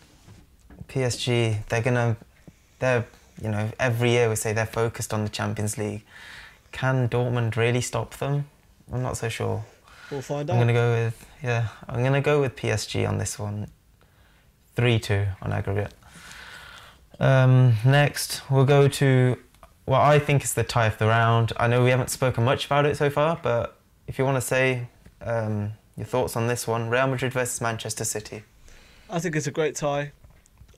PSG, 0.88 1.64
they're 1.68 1.82
going 1.82 1.94
to, 1.94 2.16
they're, 2.80 3.06
you 3.40 3.48
know, 3.48 3.70
every 3.78 4.10
year 4.10 4.28
we 4.28 4.34
say 4.36 4.52
they're 4.52 4.66
focused 4.66 5.14
on 5.14 5.22
the 5.22 5.30
Champions 5.30 5.78
League. 5.78 6.04
Can 6.72 7.08
Dortmund 7.08 7.56
really 7.56 7.80
stop 7.80 8.14
them? 8.16 8.46
I'm 8.92 9.02
not 9.02 9.16
so 9.16 9.28
sure. 9.28 9.64
We'll 10.10 10.22
find 10.22 10.50
I'm 10.50 10.56
out. 10.56 10.58
going 10.58 10.68
to 10.68 10.74
go 10.74 10.92
with, 10.92 11.26
yeah, 11.42 11.68
I'm 11.88 12.00
going 12.00 12.12
to 12.14 12.20
go 12.20 12.40
with 12.40 12.56
PSG 12.56 13.08
on 13.08 13.18
this 13.18 13.38
one. 13.38 13.68
3 14.74 14.98
2 14.98 15.26
on 15.42 15.52
aggregate. 15.52 15.92
Um, 17.20 17.74
next, 17.84 18.42
we'll 18.50 18.64
go 18.64 18.86
to 18.88 19.36
what 19.88 20.02
I 20.02 20.18
think 20.18 20.44
is 20.44 20.52
the 20.52 20.64
tie 20.64 20.86
of 20.86 20.98
the 20.98 21.06
round. 21.06 21.52
I 21.56 21.66
know 21.66 21.82
we 21.82 21.90
haven't 21.90 22.10
spoken 22.10 22.44
much 22.44 22.66
about 22.66 22.84
it 22.84 22.96
so 22.96 23.08
far, 23.08 23.40
but 23.42 23.78
if 24.06 24.18
you 24.18 24.24
want 24.24 24.36
to 24.36 24.42
say 24.42 24.88
um, 25.22 25.72
your 25.96 26.06
thoughts 26.06 26.36
on 26.36 26.46
this 26.46 26.66
one 26.66 26.90
Real 26.90 27.06
Madrid 27.06 27.32
versus 27.32 27.60
Manchester 27.60 28.04
City. 28.04 28.42
I 29.08 29.18
think 29.18 29.34
it's 29.34 29.46
a 29.46 29.50
great 29.50 29.74
tie. 29.74 30.12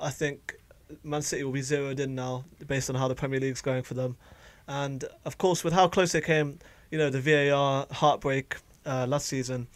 I 0.01 0.11
think 0.11 0.55
Man 1.03 1.23
City 1.23 1.43
will 1.43 1.53
be 1.53 1.61
zeroed 1.61 1.99
in 1.99 2.15
now 2.15 2.45
based 2.67 2.89
on 2.89 2.97
how 2.97 3.09
the 3.09 3.17
Premier 3.17 3.41
League's 3.41 3.61
going 3.61 3.83
for 3.83 3.95
them. 3.95 4.17
And 4.69 5.05
of 5.25 5.39
course, 5.39 5.65
with 5.65 5.73
how 5.73 5.89
close 5.89 6.13
they 6.13 6.21
came, 6.21 6.61
you 6.93 6.99
know, 6.99 7.11
the 7.11 7.21
VAR 7.21 7.87
heartbreak 7.91 8.57
uh, 8.87 9.07
last 9.09 9.27
season, 9.27 9.67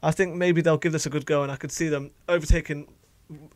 I 0.00 0.12
think 0.12 0.36
maybe 0.36 0.60
they'll 0.60 0.78
give 0.78 0.92
this 0.92 1.06
a 1.06 1.10
good 1.10 1.26
go. 1.26 1.42
And 1.42 1.50
I 1.50 1.56
could 1.56 1.72
see 1.72 1.88
them 1.88 2.12
overtaking. 2.28 2.86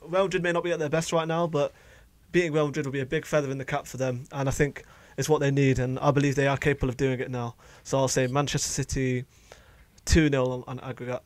Real 0.03 0.25
Madrid 0.25 0.43
may 0.43 0.51
not 0.51 0.65
be 0.65 0.73
at 0.73 0.81
their 0.81 0.89
best 0.89 1.13
right 1.13 1.29
now, 1.29 1.47
but 1.47 1.73
beating 2.33 2.53
Real 2.53 2.67
Madrid 2.67 2.85
will 2.85 2.93
be 2.93 3.01
a 3.01 3.07
big 3.07 3.25
feather 3.25 3.51
in 3.51 3.59
the 3.59 3.65
cap 3.65 3.87
for 3.87 3.97
them. 3.97 4.25
And 4.33 4.49
I 4.49 4.53
think 4.53 4.85
it's 5.17 5.29
what 5.29 5.41
they 5.41 5.51
need. 5.51 5.79
And 5.79 5.99
I 5.99 6.11
believe 6.11 6.35
they 6.35 6.47
are 6.47 6.57
capable 6.57 6.89
of 6.89 6.97
doing 6.97 7.21
it 7.21 7.31
now. 7.31 7.55
So 7.85 7.99
I'll 7.99 8.09
say 8.09 8.27
Manchester 8.27 8.69
City 8.69 9.25
2 10.05 10.31
0 10.31 10.49
on, 10.49 10.65
on 10.67 10.81
aggregate. 10.81 11.23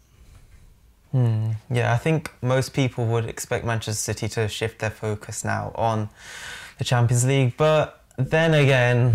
Hmm. 1.13 1.53
Yeah, 1.71 1.93
I 1.93 1.97
think 1.97 2.33
most 2.43 2.75
people 2.75 3.07
would 3.07 3.27
expect 3.27 3.65
Manchester 3.65 3.93
City 3.93 4.29
to 4.31 4.49
shift 4.49 4.81
their 4.81 4.91
focus 4.91 5.45
now 5.45 5.71
on 5.77 6.09
the 6.79 6.85
Champions 6.85 7.25
League, 7.25 7.57
but 7.57 8.03
then 8.19 8.53
again, 8.55 9.15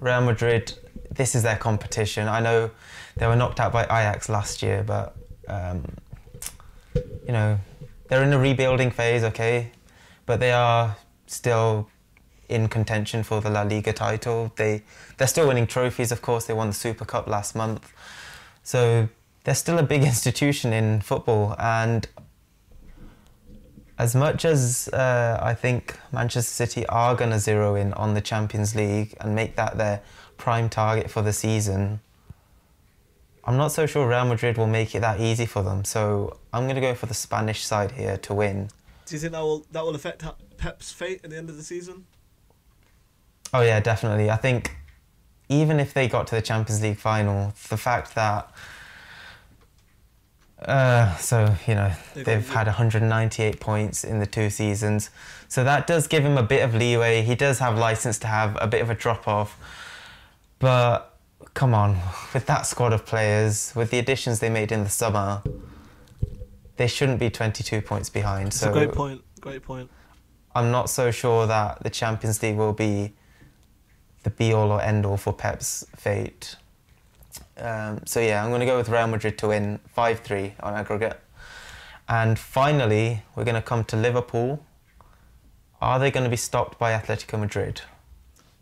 Real 0.00 0.20
Madrid, 0.20 0.72
this 1.10 1.34
is 1.34 1.42
their 1.42 1.56
competition. 1.56 2.28
I 2.28 2.38
know 2.38 2.70
they 3.16 3.26
were 3.26 3.34
knocked 3.34 3.58
out 3.58 3.72
by 3.72 3.82
Ajax 3.82 4.28
last 4.28 4.62
year, 4.62 4.84
but 4.86 5.16
um, 5.48 5.84
you 6.94 7.32
know 7.32 7.58
they're 8.08 8.22
in 8.22 8.32
a 8.32 8.38
rebuilding 8.38 8.92
phase, 8.92 9.24
okay, 9.24 9.72
but 10.26 10.38
they 10.38 10.52
are 10.52 10.96
still 11.26 11.89
in 12.50 12.68
contention 12.68 13.22
for 13.22 13.40
the 13.40 13.50
La 13.50 13.62
Liga 13.62 13.92
title. 13.92 14.52
They 14.56 14.82
they're 15.16 15.28
still 15.28 15.48
winning 15.48 15.66
trophies, 15.66 16.12
of 16.12 16.22
course. 16.22 16.46
They 16.46 16.54
won 16.54 16.68
the 16.68 16.74
Super 16.74 17.04
Cup 17.04 17.26
last 17.26 17.54
month, 17.54 17.92
so 18.62 19.08
they're 19.44 19.54
still 19.54 19.78
a 19.78 19.82
big 19.82 20.02
institution 20.12 20.72
in 20.72 21.00
football. 21.00 21.54
And 21.58 22.08
as 23.98 24.14
much 24.14 24.44
as 24.44 24.88
uh, 24.92 25.38
I 25.42 25.54
think 25.54 25.98
Manchester 26.10 26.52
City 26.52 26.86
are 26.86 27.14
going 27.14 27.30
to 27.30 27.38
zero 27.38 27.74
in 27.74 27.92
on 27.94 28.14
the 28.14 28.20
Champions 28.20 28.74
League 28.74 29.14
and 29.20 29.34
make 29.34 29.56
that 29.56 29.76
their 29.76 30.00
prime 30.38 30.68
target 30.70 31.10
for 31.10 31.20
the 31.20 31.34
season, 31.34 32.00
I'm 33.44 33.56
not 33.56 33.72
so 33.72 33.86
sure 33.86 34.08
Real 34.08 34.24
Madrid 34.24 34.56
will 34.56 34.66
make 34.66 34.94
it 34.94 35.00
that 35.00 35.20
easy 35.20 35.44
for 35.46 35.62
them. 35.62 35.84
So 35.84 36.38
I'm 36.52 36.64
going 36.64 36.76
to 36.76 36.80
go 36.80 36.94
for 36.94 37.06
the 37.06 37.14
Spanish 37.14 37.62
side 37.62 37.92
here 37.92 38.16
to 38.18 38.34
win. 38.34 38.70
Do 39.06 39.16
you 39.16 39.20
think 39.20 39.32
that 39.32 39.40
will 39.40 39.66
that 39.72 39.84
will 39.84 39.94
affect 39.94 40.24
Pep's 40.56 40.92
fate 40.92 41.20
at 41.24 41.30
the 41.30 41.36
end 41.36 41.50
of 41.50 41.56
the 41.56 41.62
season? 41.62 42.06
Oh 43.52 43.62
yeah, 43.62 43.80
definitely. 43.80 44.30
I 44.30 44.36
think 44.36 44.76
even 45.48 45.80
if 45.80 45.92
they 45.92 46.08
got 46.08 46.26
to 46.28 46.34
the 46.36 46.42
Champions 46.42 46.82
League 46.82 46.98
final, 46.98 47.52
the 47.68 47.76
fact 47.76 48.14
that 48.14 48.52
Uh, 50.62 51.16
so 51.16 51.54
you 51.66 51.74
know 51.74 51.90
They've 52.14 52.24
they've 52.24 52.48
had 52.50 52.66
198 52.66 53.60
points 53.60 54.04
in 54.04 54.18
the 54.20 54.26
two 54.26 54.50
seasons, 54.50 55.08
so 55.48 55.64
that 55.64 55.86
does 55.86 56.06
give 56.06 56.22
him 56.22 56.36
a 56.36 56.42
bit 56.42 56.62
of 56.62 56.74
leeway. 56.74 57.22
He 57.22 57.34
does 57.34 57.58
have 57.60 57.78
license 57.78 58.18
to 58.20 58.26
have 58.26 58.58
a 58.60 58.66
bit 58.66 58.82
of 58.82 58.90
a 58.90 58.94
drop 58.94 59.26
off, 59.26 59.58
but 60.58 61.18
come 61.54 61.72
on, 61.74 61.98
with 62.34 62.44
that 62.46 62.66
squad 62.66 62.92
of 62.92 63.06
players, 63.06 63.72
with 63.74 63.90
the 63.90 63.98
additions 63.98 64.40
they 64.40 64.50
made 64.50 64.70
in 64.70 64.84
the 64.84 64.90
summer, 64.90 65.42
they 66.76 66.86
shouldn't 66.86 67.18
be 67.18 67.30
22 67.30 67.80
points 67.80 68.10
behind. 68.10 68.48
It's 68.48 68.60
so 68.60 68.68
a 68.70 68.72
great 68.72 68.92
point. 68.92 69.22
Great 69.40 69.62
point. 69.62 69.90
I'm 70.54 70.70
not 70.70 70.90
so 70.90 71.10
sure 71.10 71.46
that 71.46 71.82
the 71.82 71.90
Champions 71.90 72.42
League 72.42 72.56
will 72.56 72.74
be 72.74 73.14
the 74.22 74.30
be 74.30 74.52
all 74.52 74.70
or 74.70 74.80
end 74.80 75.06
all 75.06 75.16
for 75.16 75.32
Pep's 75.32 75.86
fate. 75.96 76.56
Um, 77.56 78.00
so 78.06 78.20
yeah, 78.20 78.42
I'm 78.42 78.50
going 78.50 78.60
to 78.60 78.66
go 78.66 78.76
with 78.76 78.88
Real 78.88 79.06
Madrid 79.06 79.38
to 79.38 79.48
win 79.48 79.78
5-3 79.96 80.52
on 80.62 80.74
aggregate. 80.74 81.20
And 82.08 82.38
finally, 82.38 83.22
we're 83.34 83.44
going 83.44 83.54
to 83.54 83.62
come 83.62 83.84
to 83.84 83.96
Liverpool. 83.96 84.64
Are 85.80 85.98
they 85.98 86.10
going 86.10 86.24
to 86.24 86.30
be 86.30 86.36
stopped 86.36 86.78
by 86.78 86.92
Atletico 86.92 87.38
Madrid? 87.38 87.82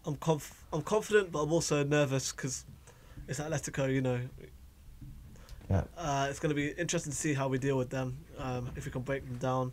I'm 0.07 0.17
conf- 0.17 0.65
I'm 0.73 0.83
confident, 0.83 1.33
but 1.33 1.43
I'm 1.43 1.53
also 1.53 1.83
nervous 1.83 2.31
because 2.33 2.65
it's 3.27 3.41
Atletico. 3.41 3.93
You 3.93 4.01
know, 4.03 4.21
Yeah. 5.71 5.85
uh, 5.97 6.27
it's 6.31 6.39
going 6.39 6.51
to 6.51 6.55
be 6.55 6.69
interesting 6.71 7.11
to 7.13 7.19
see 7.19 7.35
how 7.35 7.49
we 7.49 7.59
deal 7.59 7.77
with 7.77 7.91
them. 7.91 8.19
Um, 8.39 8.71
if 8.77 8.85
we 8.85 8.91
can 8.91 9.03
break 9.03 9.25
them 9.27 9.39
down, 9.39 9.73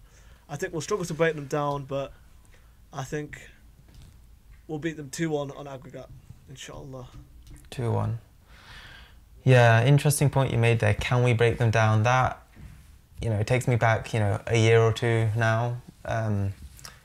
I 0.50 0.56
think 0.56 0.74
we'll 0.74 0.82
struggle 0.82 1.06
to 1.06 1.14
break 1.14 1.36
them 1.36 1.46
down, 1.48 1.84
but 1.86 2.14
I 2.94 3.04
think 3.04 3.42
we'll 4.68 4.80
beat 4.80 4.98
them 4.98 5.10
two 5.10 5.30
one 5.30 5.52
on 5.52 5.68
aggregate, 5.68 6.08
inshallah. 6.50 7.08
2-1. 7.72 8.16
Yeah, 9.44 9.86
interesting 9.86 10.30
point 10.30 10.52
you 10.52 10.58
made 10.58 10.80
there. 10.80 10.94
Can 10.96 11.24
we 11.24 11.34
break 11.34 11.58
them 11.58 11.72
down? 11.72 12.04
That, 12.04 12.42
you 13.22 13.30
know, 13.30 13.38
it 13.38 13.48
takes 13.48 13.68
me 13.68 13.76
back, 13.76 14.14
you 14.14 14.20
know, 14.20 14.42
a 14.48 14.58
year 14.58 14.82
or 14.82 14.92
two 14.92 15.30
now, 15.36 15.78
um, 16.06 16.54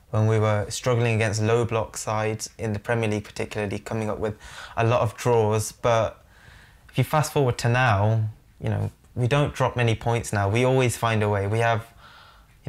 when 0.09 0.27
we 0.27 0.39
were 0.39 0.65
struggling 0.69 1.15
against 1.15 1.41
low 1.41 1.65
block 1.65 1.97
sides 1.97 2.49
in 2.57 2.73
the 2.73 2.79
Premier 2.79 3.09
League, 3.09 3.25
particularly 3.25 3.79
coming 3.79 4.09
up 4.09 4.17
with 4.17 4.35
a 4.75 4.85
lot 4.85 5.01
of 5.01 5.15
draws. 5.15 5.71
But 5.71 6.23
if 6.89 6.97
you 6.97 7.03
fast 7.03 7.31
forward 7.31 7.57
to 7.59 7.69
now, 7.69 8.29
you 8.59 8.69
know, 8.69 8.91
we 9.13 9.27
don't 9.27 9.53
drop 9.53 9.75
many 9.75 9.93
points 9.93 10.33
now. 10.33 10.49
We 10.49 10.63
always 10.63 10.97
find 10.97 11.21
a 11.21 11.29
way. 11.29 11.45
We 11.47 11.59
have, 11.59 11.85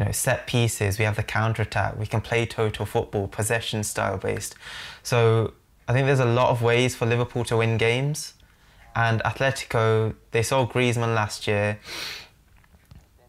know, 0.05 0.13
set 0.13 0.47
pieces. 0.47 0.99
We 0.99 1.05
have 1.05 1.17
the 1.17 1.23
counter 1.23 1.63
attack. 1.63 1.99
We 1.99 2.07
can 2.07 2.21
play 2.21 2.47
total 2.47 2.87
football, 2.87 3.29
possession 3.29 3.85
style 3.85 4.19
based. 4.19 4.55
So 5.03 5.53
I 5.89 5.93
think 5.93 6.07
there's 6.07 6.21
a 6.21 6.25
lot 6.25 6.51
of 6.51 6.63
ways 6.63 6.95
for 6.95 7.07
Liverpool 7.07 7.45
to 7.45 7.57
win 7.57 7.77
games. 7.77 8.35
And 8.95 9.23
Atletico, 9.23 10.15
they 10.33 10.43
saw 10.43 10.67
Griezmann 10.67 11.15
last 11.15 11.47
year. 11.47 11.79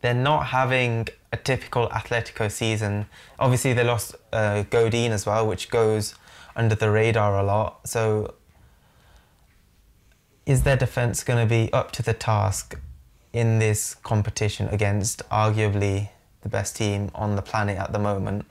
They're 0.02 0.14
not 0.14 0.48
having 0.48 1.08
a 1.32 1.38
typical 1.38 1.88
Atletico 1.90 2.52
season. 2.52 3.08
Obviously, 3.40 3.74
they 3.74 3.84
lost 3.84 4.16
uh, 4.32 4.64
Godin 4.64 5.12
as 5.12 5.26
well, 5.26 5.48
which 5.48 5.70
goes 5.70 6.16
under 6.56 6.76
the 6.76 6.92
radar 6.92 7.40
a 7.40 7.44
lot. 7.44 7.88
So, 7.88 8.36
is 10.46 10.64
their 10.64 10.76
defense 10.76 11.24
going 11.24 11.40
to 11.40 11.50
be 11.50 11.72
up 11.72 11.92
to 11.94 12.04
the 12.04 12.14
task 12.14 12.78
in 13.32 13.60
this 13.60 13.96
competition 13.96 14.68
against 14.70 15.28
arguably 15.30 16.10
the 16.44 16.50
best 16.50 16.76
team 16.76 17.10
on 17.16 17.36
the 17.36 17.42
planet 17.42 17.78
at 17.78 17.92
the 17.92 18.00
moment? 18.00 18.46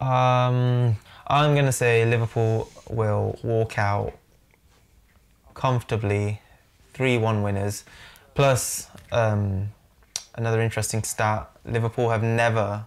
Um, 0.00 0.96
I'm 1.26 1.54
going 1.54 1.66
to 1.66 1.72
say 1.72 2.04
Liverpool 2.06 2.70
will 2.88 3.38
walk 3.42 3.78
out 3.78 4.12
comfortably 5.54 6.40
3 6.94 7.18
1 7.18 7.42
winners. 7.42 7.84
Plus, 8.34 8.88
um, 9.12 9.68
another 10.34 10.60
interesting 10.60 11.02
stat 11.02 11.50
Liverpool 11.64 12.10
have 12.10 12.22
never 12.22 12.84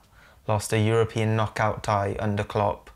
lost 0.47 0.73
a 0.73 0.79
European 0.79 1.35
knockout 1.35 1.83
tie 1.83 2.15
under 2.19 2.43
Klopp. 2.43 2.89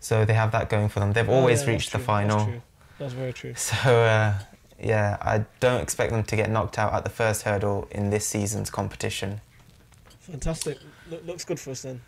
So 0.00 0.24
they 0.24 0.34
have 0.34 0.52
that 0.52 0.68
going 0.68 0.88
for 0.88 1.00
them. 1.00 1.12
They've 1.12 1.28
always 1.28 1.62
Oh, 1.62 1.66
yeah, 1.66 1.72
reached 1.72 1.92
the 1.92 1.98
true, 1.98 2.04
final. 2.04 2.38
That's, 2.38 2.50
true. 2.50 2.62
that's 2.98 3.12
very 3.14 3.32
true. 3.32 3.54
So, 3.56 3.74
uh, 4.04 4.34
yeah, 4.78 5.16
I 5.20 5.44
don't 5.60 5.80
expect 5.80 6.12
them 6.12 6.24
to 6.24 6.36
get 6.36 6.50
knocked 6.50 6.78
out 6.78 6.92
at 6.92 7.04
the 7.04 7.10
first 7.10 7.42
hurdle 7.42 7.88
in 7.90 8.10
this 8.10 8.26
season's 8.26 8.70
competition. 8.70 9.40
Fantastic. 10.30 10.78
Look, 11.10 11.26
looks 11.26 11.44
good 11.44 11.60
for 11.60 11.70
us 11.70 11.82
then. 11.82 12.00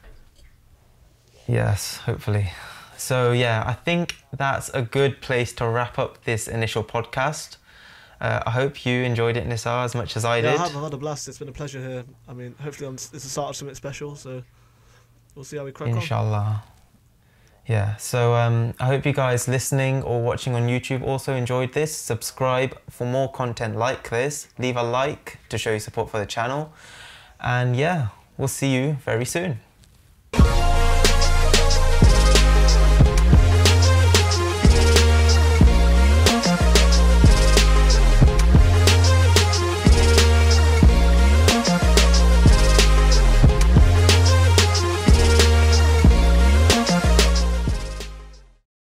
Yes, 1.46 1.98
hopefully. 1.98 2.50
So, 2.96 3.32
yeah, 3.32 3.62
I 3.66 3.74
think 3.74 4.16
that's 4.32 4.70
a 4.70 4.82
good 4.82 5.20
place 5.20 5.52
to 5.54 5.68
wrap 5.68 5.98
up 5.98 6.24
this 6.24 6.48
initial 6.48 6.82
podcast. 6.82 7.58
Uh, 8.18 8.42
I 8.46 8.50
hope 8.50 8.86
you 8.86 9.02
enjoyed 9.02 9.36
it, 9.36 9.46
Nisar, 9.46 9.84
as 9.84 9.94
much 9.94 10.16
as 10.16 10.24
I 10.24 10.36
yeah, 10.36 10.52
did. 10.52 10.60
I 10.60 10.64
have. 10.64 10.76
I've 10.76 10.82
had 10.84 10.94
a 10.94 10.96
blast. 10.96 11.28
It's 11.28 11.38
been 11.38 11.50
a 11.50 11.52
pleasure 11.52 11.78
here. 11.78 12.04
I 12.26 12.32
mean, 12.32 12.54
hopefully, 12.58 12.90
it's 12.94 13.08
the 13.08 13.20
start 13.20 13.50
of 13.50 13.56
something 13.56 13.74
special. 13.74 14.16
So 14.16 14.42
we'll 15.34 15.44
see 15.44 15.58
how 15.58 15.64
we 15.64 15.72
crack 15.72 15.90
on. 15.90 15.96
Inshallah. 15.96 16.64
Yeah, 17.66 17.96
so 17.96 18.34
um, 18.34 18.74
I 18.78 18.86
hope 18.86 19.04
you 19.04 19.12
guys 19.12 19.48
listening 19.48 20.02
or 20.04 20.22
watching 20.22 20.54
on 20.54 20.68
YouTube 20.68 21.02
also 21.02 21.34
enjoyed 21.34 21.72
this. 21.74 21.94
Subscribe 21.94 22.78
for 22.88 23.06
more 23.06 23.30
content 23.30 23.76
like 23.76 24.08
this. 24.08 24.48
Leave 24.56 24.76
a 24.76 24.84
like 24.84 25.40
to 25.48 25.58
show 25.58 25.70
your 25.70 25.80
support 25.80 26.08
for 26.08 26.18
the 26.18 26.26
channel. 26.26 26.72
And 27.40 27.76
yeah, 27.76 28.08
we'll 28.36 28.48
see 28.48 28.74
you 28.74 28.96
very 29.04 29.24
soon. 29.24 29.60